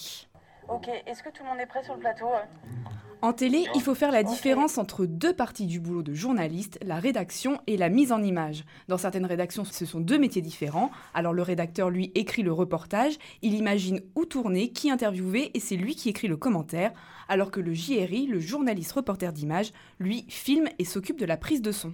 Ok, 0.68 0.88
est-ce 1.06 1.22
que 1.22 1.30
tout 1.30 1.42
le 1.42 1.48
monde 1.48 1.60
est 1.60 1.66
prêt 1.66 1.82
sur 1.82 1.94
le 1.94 2.00
plateau 2.00 2.26
En 3.20 3.32
télé, 3.32 3.66
il 3.74 3.82
faut 3.82 3.94
faire 3.94 4.12
la 4.12 4.22
différence 4.22 4.78
entre 4.78 5.06
deux 5.06 5.34
parties 5.34 5.66
du 5.66 5.80
boulot 5.80 6.02
de 6.02 6.14
journaliste, 6.14 6.78
la 6.82 6.96
rédaction 6.96 7.60
et 7.66 7.76
la 7.76 7.88
mise 7.88 8.12
en 8.12 8.22
image. 8.22 8.64
Dans 8.88 8.96
certaines 8.96 9.26
rédactions, 9.26 9.64
ce 9.64 9.84
sont 9.84 10.00
deux 10.00 10.18
métiers 10.18 10.40
différents. 10.40 10.90
Alors 11.14 11.32
le 11.32 11.42
rédacteur, 11.42 11.90
lui, 11.90 12.12
écrit 12.14 12.42
le 12.42 12.52
reportage, 12.52 13.18
il 13.42 13.54
imagine 13.54 14.00
où 14.14 14.24
tourner, 14.24 14.70
qui 14.70 14.90
interviewer, 14.90 15.50
et 15.54 15.60
c'est 15.60 15.76
lui 15.76 15.96
qui 15.96 16.08
écrit 16.08 16.28
le 16.28 16.36
commentaire, 16.36 16.92
alors 17.28 17.50
que 17.50 17.60
le 17.60 17.74
JRI, 17.74 18.26
le 18.26 18.40
journaliste 18.40 18.92
reporter 18.92 19.32
d'image, 19.32 19.72
lui, 19.98 20.24
filme 20.28 20.68
et 20.78 20.84
s'occupe 20.84 21.18
de 21.18 21.26
la 21.26 21.36
prise 21.36 21.62
de 21.62 21.72
son. 21.72 21.92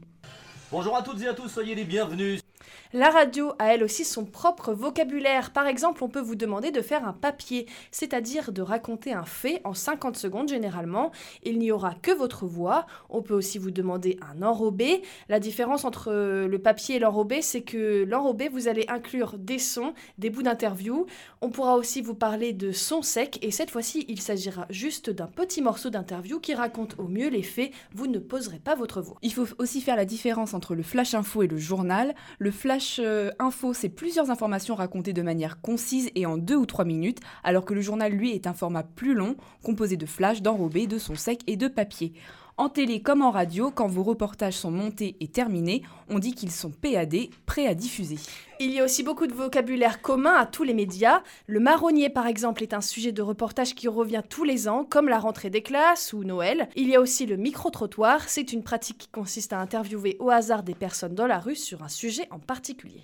Bonjour 0.70 0.94
à 0.94 1.02
toutes 1.02 1.22
et 1.22 1.28
à 1.28 1.34
tous, 1.34 1.48
soyez 1.48 1.74
les 1.74 1.84
bienvenus. 1.84 2.42
La 2.92 3.10
radio 3.10 3.52
a 3.58 3.74
elle 3.74 3.84
aussi 3.84 4.04
son 4.04 4.24
propre 4.24 4.72
vocabulaire. 4.72 5.52
Par 5.52 5.66
exemple, 5.66 6.02
on 6.02 6.08
peut 6.08 6.20
vous 6.20 6.36
demander 6.36 6.70
de 6.70 6.80
faire 6.80 7.06
un 7.06 7.12
papier, 7.12 7.66
c'est-à-dire 7.90 8.52
de 8.52 8.62
raconter 8.62 9.12
un 9.12 9.24
fait 9.24 9.60
en 9.64 9.74
50 9.74 10.16
secondes 10.16 10.48
généralement. 10.48 11.12
Il 11.42 11.58
n'y 11.58 11.70
aura 11.70 11.94
que 11.94 12.10
votre 12.10 12.46
voix. 12.46 12.86
On 13.10 13.22
peut 13.22 13.34
aussi 13.34 13.58
vous 13.58 13.70
demander 13.70 14.18
un 14.22 14.42
enrobé. 14.42 15.02
La 15.28 15.40
différence 15.40 15.84
entre 15.84 16.12
le 16.12 16.58
papier 16.58 16.96
et 16.96 16.98
l'enrobé, 16.98 17.42
c'est 17.42 17.62
que 17.62 18.04
l'enrobé, 18.04 18.48
vous 18.48 18.68
allez 18.68 18.86
inclure 18.88 19.36
des 19.38 19.58
sons, 19.58 19.92
des 20.16 20.30
bouts 20.30 20.42
d'interview. 20.42 21.06
On 21.42 21.50
pourra 21.50 21.76
aussi 21.76 22.00
vous 22.00 22.14
parler 22.14 22.52
de 22.52 22.72
sons 22.72 23.02
secs 23.02 23.38
et 23.42 23.50
cette 23.50 23.70
fois-ci, 23.70 24.04
il 24.08 24.20
s'agira 24.20 24.66
juste 24.70 25.10
d'un 25.10 25.26
petit 25.26 25.62
morceau 25.62 25.90
d'interview 25.90 26.40
qui 26.40 26.54
raconte 26.54 26.98
au 26.98 27.08
mieux 27.08 27.28
les 27.28 27.42
faits. 27.42 27.70
Vous 27.92 28.06
ne 28.06 28.18
poserez 28.18 28.58
pas 28.58 28.74
votre 28.74 29.02
voix. 29.02 29.18
Il 29.22 29.32
faut 29.32 29.46
aussi 29.58 29.80
faire 29.80 29.96
la 29.96 30.04
différence 30.04 30.54
entre 30.54 30.74
le 30.74 30.82
flash 30.82 31.14
info 31.14 31.42
et 31.42 31.46
le 31.46 31.58
journal. 31.58 32.14
Flash 32.50 33.00
euh, 33.02 33.30
info, 33.38 33.72
c'est 33.72 33.88
plusieurs 33.88 34.30
informations 34.30 34.74
racontées 34.74 35.12
de 35.12 35.22
manière 35.22 35.60
concise 35.60 36.10
et 36.14 36.26
en 36.26 36.36
deux 36.36 36.56
ou 36.56 36.66
trois 36.66 36.84
minutes, 36.84 37.20
alors 37.44 37.64
que 37.64 37.74
le 37.74 37.80
journal, 37.80 38.12
lui, 38.12 38.32
est 38.32 38.46
un 38.46 38.54
format 38.54 38.82
plus 38.82 39.14
long, 39.14 39.36
composé 39.62 39.96
de 39.96 40.06
flash, 40.06 40.42
d'enrobés, 40.42 40.86
de 40.86 40.98
sons 40.98 41.16
secs 41.16 41.42
et 41.46 41.56
de 41.56 41.68
papier. 41.68 42.12
En 42.58 42.68
télé 42.68 43.00
comme 43.00 43.22
en 43.22 43.30
radio, 43.30 43.70
quand 43.70 43.86
vos 43.86 44.02
reportages 44.02 44.54
sont 44.54 44.72
montés 44.72 45.14
et 45.20 45.28
terminés, 45.28 45.82
on 46.08 46.18
dit 46.18 46.34
qu'ils 46.34 46.50
sont 46.50 46.72
PAD, 46.72 47.14
prêts 47.46 47.68
à 47.68 47.74
diffuser. 47.74 48.18
Il 48.58 48.72
y 48.72 48.80
a 48.80 48.84
aussi 48.84 49.04
beaucoup 49.04 49.28
de 49.28 49.32
vocabulaire 49.32 50.02
commun 50.02 50.34
à 50.34 50.44
tous 50.44 50.64
les 50.64 50.74
médias. 50.74 51.22
Le 51.46 51.60
marronnier, 51.60 52.10
par 52.10 52.26
exemple, 52.26 52.64
est 52.64 52.74
un 52.74 52.80
sujet 52.80 53.12
de 53.12 53.22
reportage 53.22 53.76
qui 53.76 53.86
revient 53.86 54.24
tous 54.28 54.42
les 54.42 54.66
ans, 54.66 54.84
comme 54.84 55.08
la 55.08 55.20
rentrée 55.20 55.50
des 55.50 55.62
classes 55.62 56.12
ou 56.12 56.24
Noël. 56.24 56.68
Il 56.74 56.88
y 56.88 56.96
a 56.96 57.00
aussi 57.00 57.26
le 57.26 57.36
micro-trottoir. 57.36 58.28
C'est 58.28 58.52
une 58.52 58.64
pratique 58.64 58.98
qui 58.98 59.08
consiste 59.08 59.52
à 59.52 59.60
interviewer 59.60 60.16
au 60.18 60.30
hasard 60.30 60.64
des 60.64 60.74
personnes 60.74 61.14
dans 61.14 61.28
la 61.28 61.38
rue 61.38 61.54
sur 61.54 61.84
un 61.84 61.88
sujet 61.88 62.26
en 62.32 62.40
particulier. 62.40 63.02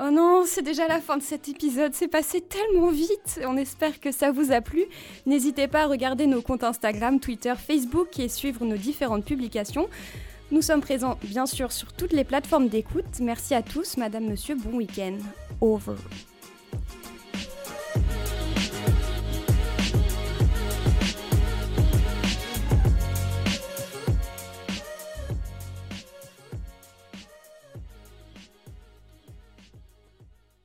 Oh 0.00 0.10
non, 0.10 0.42
c'est 0.44 0.62
déjà 0.62 0.88
la 0.88 1.00
fin 1.00 1.16
de 1.16 1.22
cet 1.22 1.48
épisode, 1.48 1.94
c'est 1.94 2.08
passé 2.08 2.40
tellement 2.40 2.90
vite. 2.90 3.40
On 3.46 3.56
espère 3.56 4.00
que 4.00 4.10
ça 4.10 4.32
vous 4.32 4.50
a 4.50 4.60
plu. 4.60 4.86
N'hésitez 5.24 5.68
pas 5.68 5.82
à 5.82 5.86
regarder 5.86 6.26
nos 6.26 6.42
comptes 6.42 6.64
Instagram, 6.64 7.20
Twitter, 7.20 7.54
Facebook 7.56 8.18
et 8.18 8.28
suivre 8.28 8.64
nos 8.64 8.76
différentes 8.76 9.24
publications. 9.24 9.88
Nous 10.50 10.62
sommes 10.62 10.80
présents 10.80 11.16
bien 11.22 11.46
sûr 11.46 11.70
sur 11.70 11.92
toutes 11.92 12.12
les 12.12 12.24
plateformes 12.24 12.68
d'écoute. 12.68 13.20
Merci 13.20 13.54
à 13.54 13.62
tous, 13.62 13.96
madame, 13.96 14.28
monsieur, 14.28 14.56
bon 14.56 14.78
week-end. 14.78 15.16
Over. 15.60 15.94